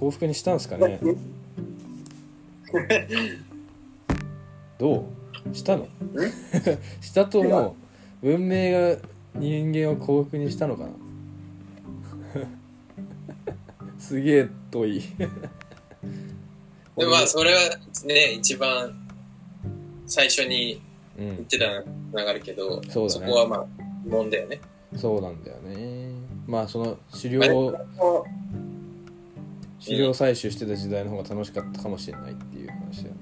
[0.06, 1.00] 幸福にしたんすかね？
[4.78, 5.08] ど
[5.52, 5.56] う？
[5.56, 5.88] したの？
[7.02, 7.76] したと思
[8.22, 8.98] う文明が
[9.36, 10.90] 人間を幸福にしたのかな？
[13.98, 15.02] すげえ遠い。
[16.98, 17.60] でもまあ、それは
[18.06, 18.94] ね、一番
[20.06, 20.82] 最初に
[21.18, 21.26] うん。
[21.28, 21.84] 言ってた流
[22.34, 23.28] れけど、そうだね。
[23.28, 23.66] こはまあ、
[24.04, 24.60] 疑問だよね。
[24.98, 26.10] そうなんだよね。
[26.46, 27.74] まあその狩猟も
[29.86, 33.22] 狩猟採取してた時代の方が楽しかったかもしれないっていう話だよね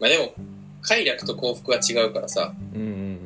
[0.00, 0.34] まあでも、
[0.82, 3.24] 快楽と幸福は違うからさ、うんうん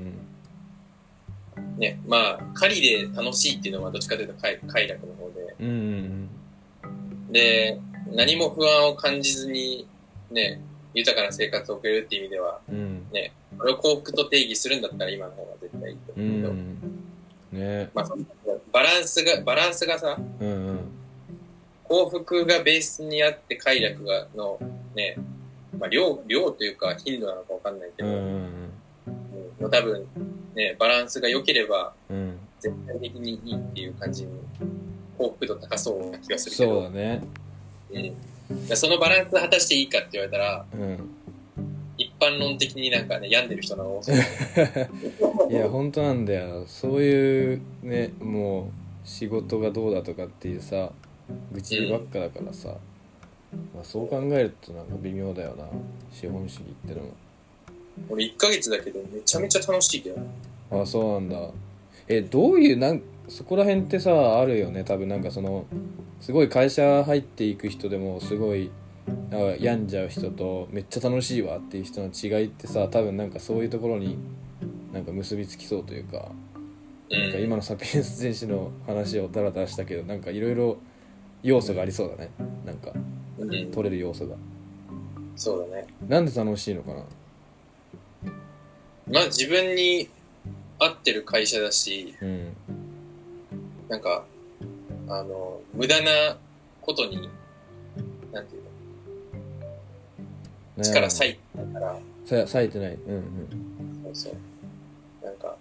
[1.79, 6.29] ね、まあ、狩りで楽しいっていうのはどっちかというと快快楽の方で、うんうん
[6.85, 6.89] う
[7.29, 7.33] ん。
[7.33, 7.81] で、
[8.12, 9.87] 何も不安を感じずに、
[10.31, 10.61] ね、
[10.95, 13.07] 豊かな生活を送れるっていう意味では、うん。
[13.59, 16.79] これを幸福と定義するんだったら今の方が絶対いいとう思うけど、ん。
[17.53, 17.91] ね。
[17.95, 18.09] まあ、
[18.72, 20.78] バランスが、バランスがさ、うんうん
[21.89, 24.59] 幸福がベースにあって快楽がの、
[24.95, 25.16] ね、
[25.78, 28.70] まあ、量、量というか頻度なのかわかんないけど、うんうん
[29.61, 30.07] う多分、
[30.55, 32.39] ね、バランスが良ければうん。
[32.61, 34.30] 絶対的にいいっていう感じに、
[35.16, 37.22] 幸福度高そうな気がするけど、そうだね。
[37.91, 41.11] うん、そのバランス果たしていいかって言われたら、うん。
[41.97, 44.16] 一般論的になんかね、病んでる人の多そう。
[45.51, 46.64] いや本当なんだよ。
[46.66, 48.70] そういうねも
[49.05, 50.93] う仕事がどうだとかっていうさ
[51.53, 52.68] 愚痴ばっかだからさ、
[53.74, 55.64] まあ、そう考えるとなんか微妙だよな。
[56.12, 57.03] 資本主義っての
[58.09, 60.26] 俺1ヶ月だけどめちゃめちゃ楽しいけどね。
[60.70, 61.51] もあそうなんだ。
[62.07, 64.85] えどういうなんそこら辺ってさあるよね。
[64.85, 65.66] 多分なんかその
[66.20, 68.70] すごい会社入っていく人でもすごい
[69.31, 74.16] なんか病んじゃう人とめっちゃ楽しいわっていう人の違いってさ多分なんかそういうところに
[74.93, 76.31] なんか結びつきそうというか。
[77.11, 77.20] うん。
[77.20, 80.79] なんか今のサピエンス戦士の話をダラダラしたけどなんかいろいろ
[81.43, 82.30] 要素がありそうだね。
[82.64, 82.93] なんか
[83.39, 84.36] うん、取れる要素が。
[85.36, 85.86] そうだね。
[86.09, 87.05] なんで楽しいのかな？
[89.11, 90.09] まあ自分に
[90.78, 92.57] 合ってる会社だし、うん。
[93.89, 94.24] なんか、
[95.09, 96.36] あの、無駄な
[96.82, 97.30] ことに、
[98.32, 98.62] なんていう
[100.76, 102.01] の、力割いてないから、
[102.47, 102.95] さ割いてない。
[102.95, 103.24] うんうん。
[104.05, 105.24] そうそう。
[105.24, 105.57] なんか、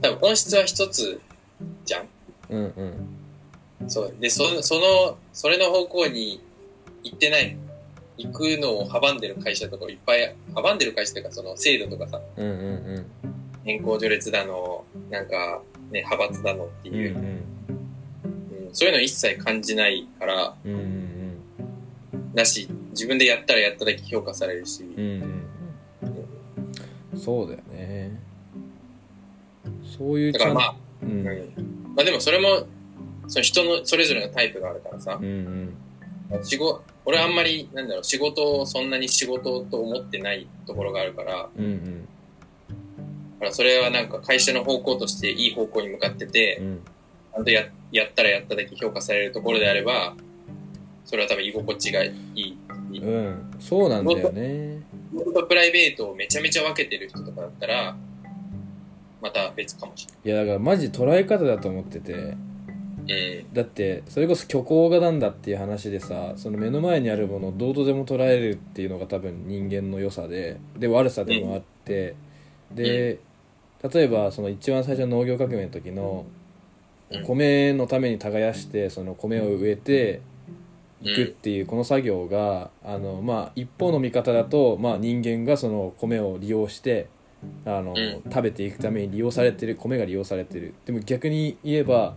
[0.00, 1.20] 多分本質は一つ
[1.84, 2.08] じゃん？
[2.48, 3.16] うんうん
[3.88, 4.14] そう。
[4.20, 6.40] で、その、その、それの方向に
[7.02, 7.56] 行ってない、
[8.18, 13.06] 行くのを阻んでる会社とかいっぱい、阻んでる会社というか、その制度とかさ、うんうんうん。
[13.64, 16.92] 年功序列だの、なんか、ね、派閥だのってう。
[16.92, 17.44] んいう、うん
[18.72, 21.10] そういうの一切感じないから、うんうん
[22.34, 25.44] だし、自分でやったらやっただけ評価されるし、うんうん
[27.12, 27.18] うん。
[27.18, 28.20] そうだよね。
[29.98, 31.24] そういうだからまあ、ううんん。
[31.96, 32.66] まあでもそれも、
[33.30, 35.18] その人のそれぞれのタイプがあるからさ。
[35.20, 35.76] う、ん
[36.42, 42.00] 仕事、俺あんまり、なんだろう、仕事をそんなに仕事と思ってないところがあるから、うんうん。
[42.02, 46.80] だからそれはなんか会社の方向としていい方向に向かっててう、ん。
[47.34, 50.16] ちゃんとややったらやっただけ評価されるところであれば、
[51.04, 52.56] それは多分居心地がいい。
[53.00, 53.50] うん。
[53.60, 54.82] そうなんだよね。
[55.12, 57.96] 仕事とプライベートをめちゃめちゃ分けてる人とかだったら、
[59.20, 62.34] また別かもしいやだからマジ捉え方だと思ってて
[63.52, 72.14] だってそれこそ虚構がなんだっていう話でさその目の前にあるものをどうとでも捉えるっていうのが多分人間の良さでで悪さでもあって、
[72.72, 73.18] で
[73.82, 76.26] 例えばその一番最初の農業革命の時の
[77.10, 77.24] うん。
[77.24, 80.20] 米のために耕してその米を植えて
[81.02, 81.08] うん。
[81.08, 87.08] いくっていうこの作業があのまあ一方の見方だと、まあ、人間がその米を利用して
[87.64, 90.74] あの、う食べていくために利用されてる米が利用されてる。
[90.84, 92.14] でも逆に言えば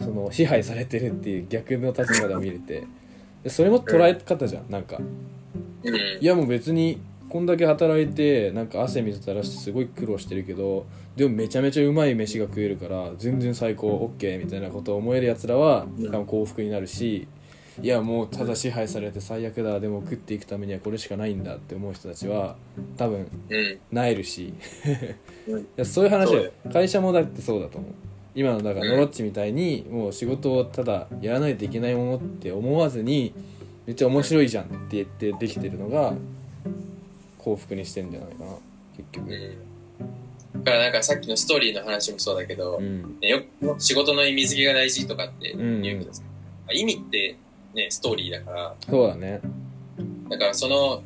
[0.00, 2.86] その支配されてるっていう逆の立場でも見れて。
[3.42, 4.98] でそれも捉え方じゃんなんか。
[5.84, 5.94] うん。
[6.20, 7.00] いやもう別に
[7.30, 17.28] こんだけ働いてなんか汗水垂らしてすごい苦労してるけどでもめちゃめちゃうまい飯が食えるから全然最高 OK みたいなことを思えるやつらはうん多分幸福になるし
[17.80, 22.56] いやもうただ支配されて最悪だでも食っていくためにはこれしかないんだって思う人たちは
[22.96, 23.78] 多分うん。
[23.92, 24.52] なえるし。
[25.84, 27.90] そういう話会社もだってそうだと思う
[28.34, 33.32] 今のだからうんノロッチみたいにもう仕事をただやらないといけないものって思わずに
[33.86, 36.14] めっちゃ面白いじゃんって言ってできてるのが
[37.38, 38.50] 幸福にしてんじゃないかな
[38.96, 39.30] 結局。
[39.30, 40.64] うん。
[40.64, 43.18] だからなんかさっきのストーリーの話もそうだけど、うん。
[43.20, 46.22] ねよく仕事の意味付けが大事とかって言うけどさ、
[46.72, 47.36] 意味って
[47.74, 49.40] ね、ストーリーだから、そうだね。
[50.28, 51.02] だからその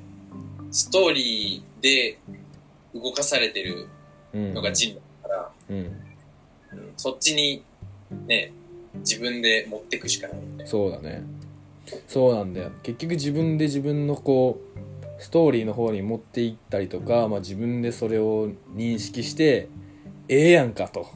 [0.71, 2.19] ストーリーで
[2.95, 3.87] 動かされてる
[4.35, 4.55] うん。
[4.55, 6.01] のがジンだから、うんうん
[6.97, 7.63] そっちに
[8.27, 8.53] ね、
[8.97, 11.23] 自分で持ってくしかないみたいそうだね。
[12.09, 12.71] そうなんだよ。
[12.83, 19.69] 結局自分で自分のこうストーリーの方に持っていったりとか、まあ、自分でそれを認識して
[20.29, 21.07] ええやんかと。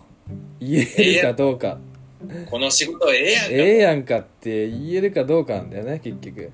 [0.60, 1.78] 言えるかどうか。
[2.26, 2.46] な。
[2.46, 3.50] この仕事ええやんか。
[3.50, 6.52] ええやんかって言えるかどうかなんだよね結局。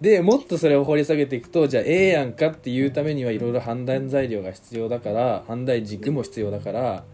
[0.00, 7.04] でもっとそれを掘り下げていくとじゃあええやんかっていうためにはいろいろ判断材料が必要だから判断軸も必要だから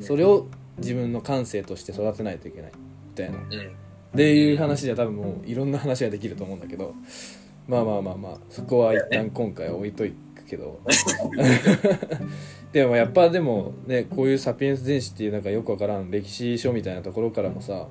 [0.00, 2.72] それを自分の感性として育てないといけない。
[3.10, 3.38] みたいな。
[3.38, 3.42] うん。
[3.42, 3.48] っ
[4.14, 6.94] ていう話じゃ多分もういろんな話ができると思うんだけど。
[7.68, 8.38] まあまあまあまあ。
[8.50, 10.80] そこは一旦今回は置いといくけど。
[12.72, 17.86] でもやっぱでもねこういう「サピエンス全史」っていうなんかよくわからん歴史書みたいなところからもさ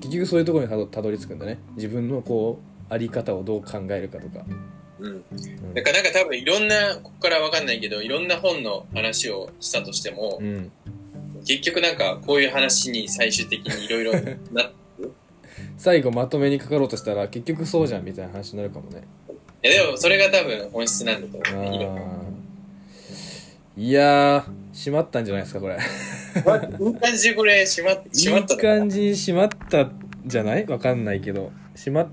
[0.00, 1.58] 結局そういうところにたどり着くんだね。
[1.74, 4.44] 自分のこうあり方をどう考えるかとか、
[4.98, 5.08] うん。
[5.08, 5.74] うん。
[5.74, 10.72] だからなんか多分いろんな、ここからわかんないけど、いろんな本の話をしたとしても、うん、
[11.46, 14.12] 結局なんかこういう話に最終的にいろいろ
[14.52, 14.70] な、
[15.78, 19.02] 最後まとめにかかろうとしたら結局そうじゃんみたいな話になるかもね。
[19.62, 21.78] いやでもそれが多分本質なんだとあ思う。
[21.78, 21.88] ね。
[23.76, 25.74] いやー閉まったんじゃないですかこれ。
[25.74, 29.92] いい感じでこれ閉まっ、閉まったいい感じに閉まったん
[30.26, 30.66] じゃない？
[30.66, 31.52] わかんないけど。
[31.74, 32.08] 閉まっ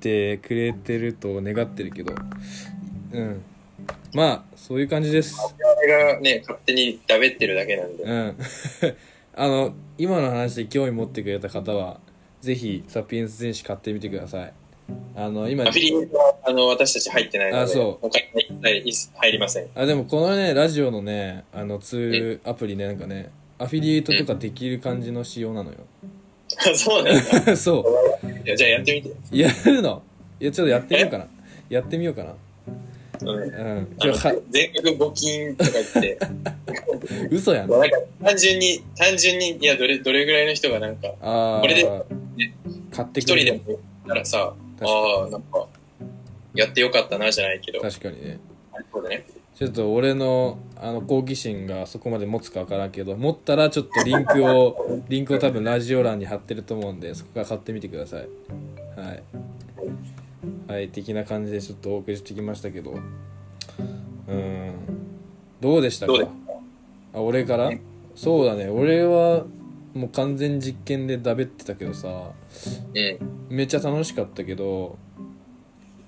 [0.00, 2.14] てくれてると願ってるけど。
[3.12, 3.42] うん。
[4.12, 5.36] まあそういう感じです。
[5.78, 8.02] 俺がね、勝手にダベってるだけなんで。
[8.02, 8.36] うん。
[9.38, 12.00] あの今の話で興味持ってくれた方は
[12.40, 14.52] ぜひサピエンス全史買ってみてください。
[15.14, 18.06] あの今アフィリエイトはあの私たち入ってないので、あそう。
[18.06, 18.24] お金
[18.64, 19.68] 入りません。
[19.76, 25.76] あでもこのねラジオのねあのツールアプリねなんかねアフィリエイトとかできる感じの仕様なのよ。
[26.74, 27.54] そうなんだ。
[27.56, 27.84] そ
[28.24, 28.46] う。
[28.56, 29.10] じゃあやってみて。
[29.38, 30.02] やるの？
[30.40, 31.28] いやちょっとやってみようかな。
[31.68, 32.34] やってみようかな
[33.20, 33.28] うん。
[33.28, 33.96] うん。
[34.00, 34.14] あの
[34.50, 36.18] 全額募金とか言って、
[37.30, 37.70] 嘘やん。
[37.70, 37.88] なんか
[38.22, 41.82] 単純に、単純に、いや、どれ、どれぐらいの人がなんか、ああこれで
[42.90, 43.56] 買って一くれる。
[43.56, 45.66] 人でもいたらさ、ああ、なんか、
[46.54, 47.80] やってよかったな、じゃないけど。
[47.80, 48.38] 確かにね。
[48.92, 49.24] そうだね。
[49.56, 58.28] ちょっと俺のあの好奇心がそこまで持つか分からんけど持ったらちょっとリンクをリンクを多分ラジオ欄に貼ってると思うんでそこから買ってみてください。
[59.00, 59.22] はい
[60.68, 62.92] はい的な感じでちょっとお送りしてきましたけど。
[62.92, 64.74] うーん。
[65.60, 66.12] どうでしたか？
[67.14, 67.70] あ俺から？
[68.14, 68.68] そうだね。
[68.68, 69.44] 俺は
[69.94, 72.08] もう完全実験でだべってたけどさ。
[72.08, 73.56] うん。
[73.56, 74.98] めっちゃ楽しかったけど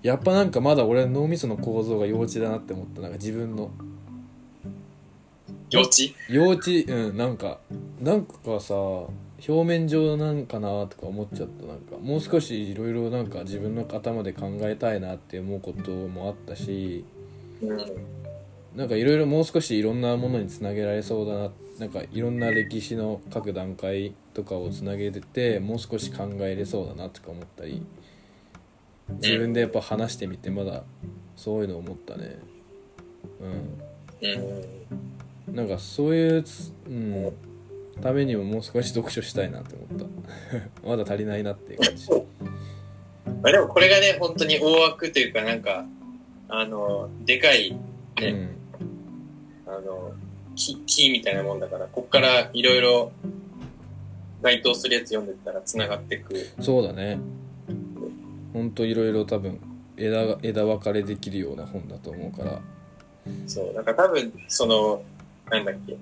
[0.03, 3.01] やっぱなんかまだ俺脳みその構造が幼稚だなって思った。
[3.01, 3.71] なんか自分の。
[5.71, 6.15] 幼稚？
[6.31, 6.85] 幼稚？
[6.87, 7.59] うんなんか。
[8.01, 8.75] なんかさ
[9.47, 17.05] 表面上なんかなとか思っちゃったなんかもう少しいろいろなんか自分の頭で考えたいなって思うこともあったし
[17.63, 17.79] うん。
[18.75, 27.85] なんかいろいろもう少しいろんなものにつなげられそうだななんかいろんな歴史の各段階とかをつなげててもう少し考えれそうだなとか思ったり
[29.21, 30.85] 自分でやっぱ話してみてまだ
[31.37, 32.39] そういうの思ったね
[33.41, 34.29] うん。
[34.29, 37.33] うんなんかそういうつ、うん、
[37.99, 40.09] ためにももう少し読書したいなって思っ
[40.83, 40.87] た。
[40.89, 42.09] まだ足りないなっていう感じ。
[42.11, 45.87] まあでもこれがね、本当に大枠というか、なんか、
[46.49, 47.79] あの、でかい、ね、
[48.29, 48.49] うん。
[49.67, 50.13] あの、
[50.57, 53.13] 木、木みたいなもんだから、こっからいろいろ
[54.43, 56.35] 該当するやつ読んでったら繋がっていく。
[56.61, 57.19] そうだね。
[58.53, 59.61] ほんといろいろ多分
[59.97, 62.61] 枝が枝分かれできるような本だと思うから。
[63.47, 65.03] そう、なんか多分、その、
[65.51, 65.97] なんだっけ、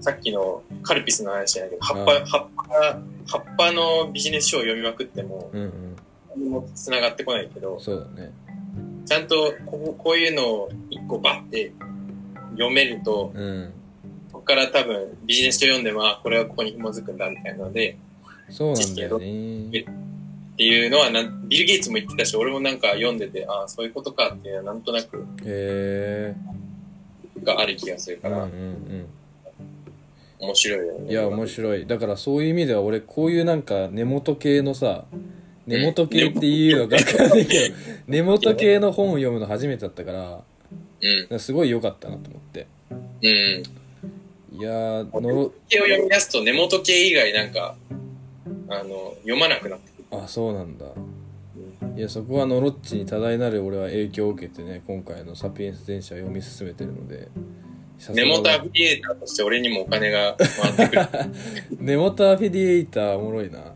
[0.00, 5.96] さっきのカルピスの話じゃないけど、葉っぱ、はい葉っぱ、葉っぱのビジネス書を読みまくっても、うんうん。
[6.36, 8.30] 何も繋がってこないけど、そうだね。
[9.06, 11.72] ちゃんとこここういうのを一個バッて
[12.52, 13.72] 読めると、うん。
[14.32, 17.96] ここから多分ビジネス書読んでも、あこれはここに紐づくんだみたいなので、
[18.50, 19.26] そうなんだよね。
[20.54, 26.34] っていうのはなん、ビル・ゲイツも言ってたし、俺もなんか読んでて、ああ、そういうことかっていうのはなんとなくへえ
[27.44, 29.06] がある気がするから、うんうんうん
[30.40, 31.10] 面白いよね。
[31.10, 35.04] いや面白いだからそういう意味では俺こういうなんか根元系のさ
[35.66, 37.74] 根元系っていうのが分かんないけど
[38.06, 40.42] 根元系の本を読むの初めてだったから
[41.30, 41.38] うん。
[41.38, 42.66] すごい良かったなと思って
[43.22, 43.62] うん。
[44.60, 47.76] いやーの系を読み出すと根元系以外なんか、
[48.68, 50.22] あの、読まなくなってくる。
[50.22, 50.86] あそうなんだ
[51.96, 57.28] いやそこはノロッチに多大なる俺は影響を受けてね今回の「サピエンス全史」を読み進めてるので
[58.14, 61.02] 根元アフィリエーターとして俺にもお金が回ってくる。
[61.80, 63.74] 根元アフィリエイターおもろいな。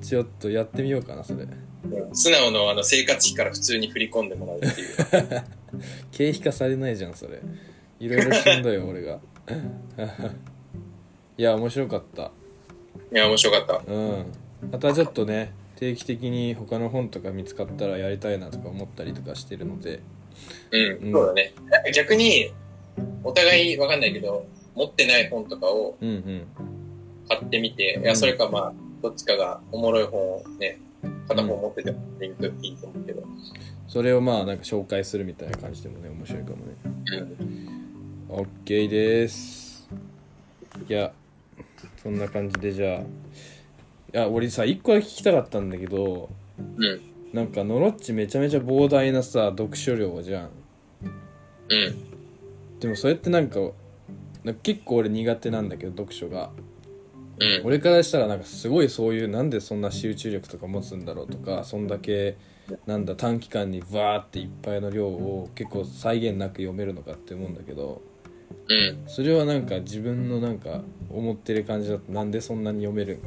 [0.00, 1.42] ちょっとやってみようかなそれ。
[1.42, 1.68] うん
[2.12, 5.44] 素直のあの生活費から普通に振り込んでもらうっていう。
[6.10, 7.40] 経費化されないじゃんそれ。
[8.00, 9.20] いろいろしんどいよ 俺が。
[11.36, 12.32] いや面白かった。
[13.12, 13.92] いや、面白かった。
[13.92, 14.26] うん。
[14.70, 20.00] またちょっとね定期的に他の本とか見つかったらやりたいなとか思ったりとかしてるので。
[20.72, 21.54] うん、うんそうだね。
[21.94, 22.50] 逆に、
[23.24, 26.46] お互いわかんないけど、持ってない本とかをうんうん
[27.28, 28.72] 買ってみて、いうんや、それかまあ、
[29.02, 30.80] どっちかがおもろい本をね、
[31.28, 33.22] 片方持っててもいいと思うけど。
[33.88, 36.62] それをまあなんか紹介するみたいな感じでもね面白いかもね
[38.28, 38.46] うん。
[38.66, 39.88] OK です
[40.88, 41.10] いや
[42.02, 43.04] そんな感じでじゃあい
[44.12, 46.28] や俺さ一個だけ聞きたかったんだけど
[46.76, 47.00] うん。
[47.32, 50.50] なんかノロッチめちゃめちゃ膨大なさ読書量じゃん
[51.70, 52.07] うん。
[52.80, 53.60] でもそれってなんか
[54.62, 56.50] 結構俺苦手なんだけど読書が
[57.40, 57.62] うん。
[57.64, 62.36] 俺からしたらなんかすごいそういうなんでそんな集中力とか持つんだろうとかそんだけ
[62.86, 68.02] なんだ短期間にバーっていっぱいの量を結構際限なく読めるのかって思うんだけど
[68.68, 69.02] うん。
[69.06, 73.20] それはなんか自分のなんか思ってる感じだとなんでそんなに読める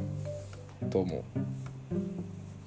[0.90, 1.22] と思う？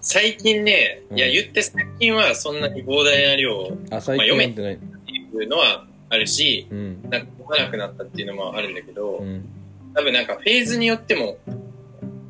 [0.01, 7.01] 最近ね、いや、うん言って最近はそんなに膨大な量をあ最近読んでないっていうのはあるし、うん。
[7.09, 9.47] なんか読まなくなったっていうのもあるんだけど、うん。
[9.93, 11.37] 多分なんかフェーズによっても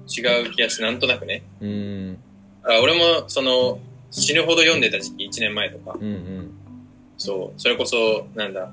[0.07, 1.43] 違う気がして、なんとなくね。
[1.61, 2.17] うん。
[2.63, 3.79] あ俺もその
[4.11, 6.51] 死ぬほど読んでた時期、1年前とか、うんうん。
[7.17, 8.71] そう、それこそ、なんだ、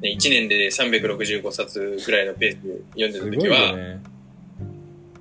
[0.00, 4.00] ね、1年で365冊ぐらいのペースで読んでた時は、よね。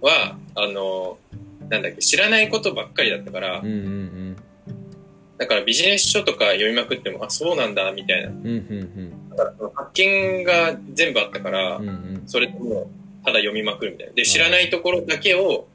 [0.01, 1.17] は、あの、
[1.69, 4.22] なんだっけ、知らないことばっかりだったから、うんうん
[5.37, 8.29] だからビジネス書とか読みまくっても、あ、そうなんだ、みたいな。
[8.29, 14.13] うんうんうんだから発見が全部あったから、うんうんそれでもうただ読みまくるみたいな。
[14.13, 15.67] で、知らないところだけを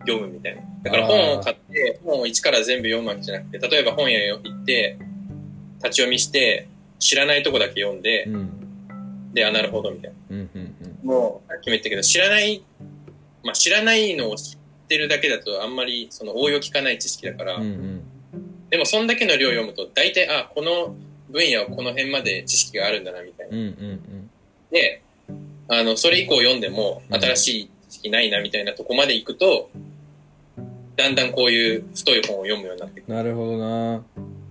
[0.00, 0.62] 読むみたいな。
[0.84, 4.98] だから本を買って、本を一から全部読むわけじゃなくて、例えば本屋行って、
[5.78, 6.68] 立ち読みして、
[6.98, 10.16] 知らないとこだけ読んでう、んで、あ、なるほど、みたいな。
[10.30, 12.62] うんうんもう、さっきも言ったけど、知らない、
[13.42, 18.02] まあ、知らないのを知ってるだけだと、あんまり、その応用効かない知識だから、うんうん
[18.72, 20.96] でも、そんだけの量を読むと、大体、あ、この
[21.28, 23.54] 分野はこの辺まで知識があるんだな、みたいな。
[23.54, 23.66] うんう。
[23.66, 24.30] んうん。
[24.70, 25.02] で、
[25.68, 27.20] あの、それ以降読んでも、うん。
[27.20, 29.68] 新しい知識ないな、みたいなとこまで行くと、
[30.96, 33.14] だんだんこういう太い本を読むようになってくる。
[33.14, 34.02] なるほどな。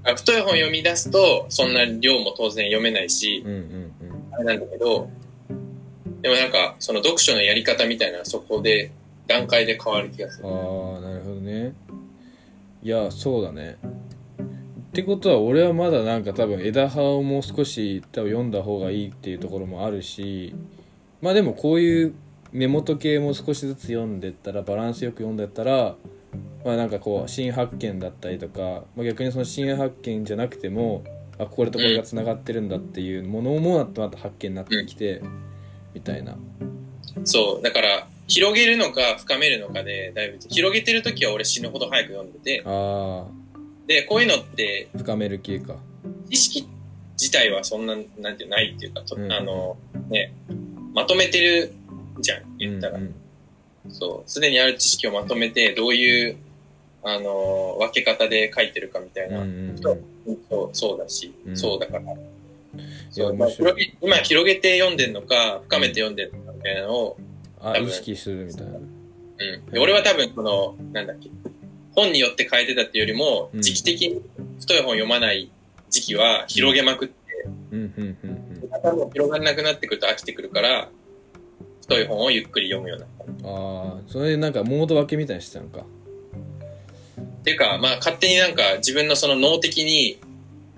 [0.03, 3.91] あ太い本を読み出すと、そんな量も当然読めないしうん、うん
[4.33, 5.09] あれなんだけど、
[6.21, 8.91] でもなんか、その読書のやり方みたいな、そこで、
[9.25, 10.47] 段階で変わる気がする。
[10.47, 11.73] うんああなるほどね。
[12.83, 13.77] いやそうだね
[14.91, 20.53] ってことは俺はまだなんか多分枝葉をもう少し多分読んだ方がいいっていうところもあるし
[21.21, 22.13] まあでもこういう
[22.51, 25.95] メモと系も少しずつ読んでったらバランスよく読んでったら
[26.65, 31.03] まあなんかこう新発見だったりとか、まあ、逆にその新発見じゃなくても
[31.41, 35.21] あこれとこれがつながってるんだっていうものもまた発見になってきて、
[35.93, 36.37] みたいな。
[37.23, 43.25] そう、だから、広げるのか深めるのかで、だいぶ、広げてるときは俺死ぬほど早く読んでて、あ
[43.91, 45.75] で、こういうのって、あ深める系か。
[46.29, 46.67] 知識
[47.19, 49.31] 自体はそんな、なんてないっていうか、とうん。
[49.31, 49.75] あの、
[50.09, 50.33] ね、
[50.93, 51.73] まとめてる
[52.19, 52.97] じゃん、言ったら。
[52.97, 53.15] うん
[53.89, 56.37] そう、すでにある知識をまとめて、どういう、
[57.03, 59.77] あの、分け方で書いてるかみたいうんうな、んうん。
[59.81, 61.57] そうそうだし、うん。
[61.57, 62.03] そうだから。
[63.09, 63.49] そうまあ
[64.01, 67.17] 今広げて読んでんのか、深めて読んでんのかみたいなのを、
[67.83, 68.77] 意識するみたいな。
[68.77, 69.65] うん。
[69.71, 71.29] で俺は多分、その、なんだっけ、
[71.95, 73.61] 本によって変えてたっていうよりも、うん。
[73.61, 74.21] 時期的に
[74.59, 75.51] 太い本読まない
[75.89, 77.15] 時期は広げまくって、
[77.71, 78.37] うんうんうん
[78.83, 80.89] 多分広がらなくなってくると飽きてくるから、
[81.81, 83.49] 太い本をゆっくり読むようにな。
[83.49, 85.81] ああそれでなんかモード分けみたいにしてたのか。
[85.81, 90.19] っていうか、まあ勝手になんか自分のその脳的に、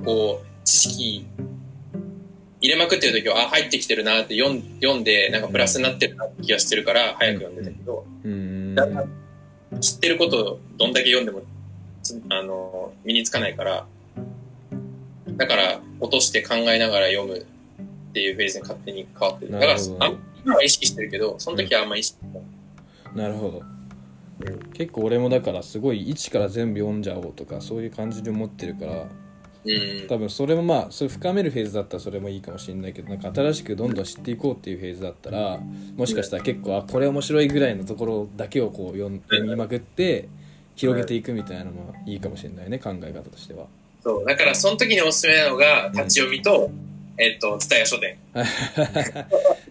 [0.04, 1.28] こう、知識
[2.62, 8.76] 入れまくってる時は、あ、入ってきてるなって読ん読んで、なんかプラスになってるなって気がしてるから、早く読んでたけど、うんうん。
[8.76, 9.23] だんだん
[9.80, 11.42] 知ってることをどんだけ読んでも、
[12.02, 13.86] つあの、身につかないから、
[15.28, 17.46] だから落として考えながら読むっ
[18.14, 19.52] ていうフェーズに勝手に変わってる。
[19.52, 20.14] だから、あ
[20.46, 22.44] 今は意識してるけど、その時はあんま意識してない。
[23.16, 23.62] なるほど
[24.74, 29.10] 結構俺もだからすごい一から全部読んじゃおうとかそういう感じで思ってるからうん。
[30.08, 35.60] 多分それもまあそれ深めるフェーズだったらそれもいいかもしれないけどなんか新しくどんどん知っていこうっていうフェーズだったら
[35.96, 40.28] もしかしたら結構あこれ面白いぐらいのところだけをこう読みまくって
[40.76, 43.68] 広げていくみたいなのもいいかもしれないね考え方としては
[44.04, 44.26] そう。
[44.26, 46.70] だから、その時におすすめなのが、立ち読みと、
[47.18, 48.18] えっと、蔦屋書店。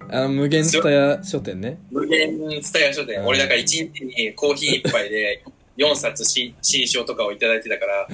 [0.09, 3.21] あの無限蔦屋書店ね無限蔦屋書店。
[3.21, 5.43] うん俺だから一日にコーヒー一杯で
[5.77, 8.09] 4冊新新書とかをいただいてたから、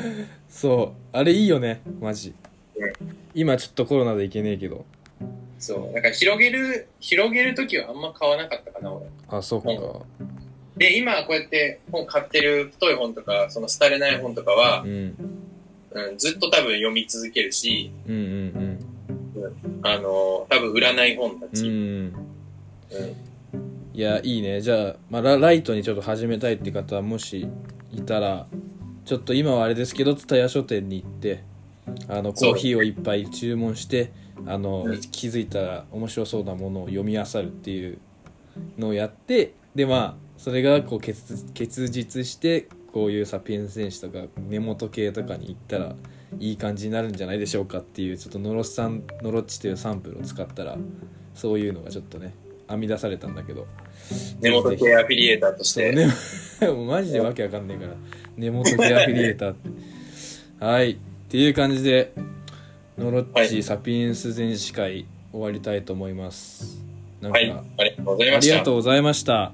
[0.59, 1.17] そう。
[1.17, 1.83] あれいいよね。
[2.01, 2.35] マジ、
[2.75, 2.93] うん。
[3.33, 4.85] 今ちょっとコロナで行けねえけど。
[5.61, 9.07] そう、なんか広げる、広げるときはあんま買わなかったかな、俺。
[9.29, 9.69] あそっか、
[10.77, 15.15] で、今こうやって本買ってる太い本とか、その廃れない本とかはう、ん、
[15.93, 18.79] うん、ずっと多分読み続けるし、うんうん
[19.83, 21.69] あの多分売らない本たち。
[21.69, 22.15] うんうん。
[22.91, 23.17] うん。
[23.95, 24.61] いやいいね。
[24.61, 27.49] じゃあ、まあ、ラライトにちょっと始めたいって方もし
[27.93, 28.49] いたら
[29.09, 31.43] ちょっと今はあれですけど蔦屋書店に行って
[32.09, 34.13] あのコーヒーをいっぱい注文して
[34.45, 35.01] あの、うん。
[35.01, 37.99] 気づいたら面白そうなものを読み漁るっていう
[38.77, 45.95] のをやってでまあそれがこう結結実してこういうサピエンス戦士とか根元系とかに行ったら
[46.39, 50.77] いい感じになるんじゃないでしょうかっていうちょっとノロッサンノロッチというサンプルを使ったら
[51.35, 52.35] そういうのがちょっとね
[52.69, 53.67] 編み出されたんだけど
[54.41, 55.93] 根元系アフィリエーターとして。
[55.93, 56.07] ね
[56.63, 57.95] もうマジでわけわかんねえから。
[58.37, 60.65] 根元系アフィリエーターって。
[60.65, 60.91] はい。
[60.93, 60.97] っ
[61.29, 62.13] ていう感じで
[62.97, 63.63] ノロッチ、はい。
[63.63, 66.79] サピエンス全史会終わりたいと思います。
[67.21, 68.53] なんか、はい、ありがとうございあました。
[68.53, 69.53] りがとうございました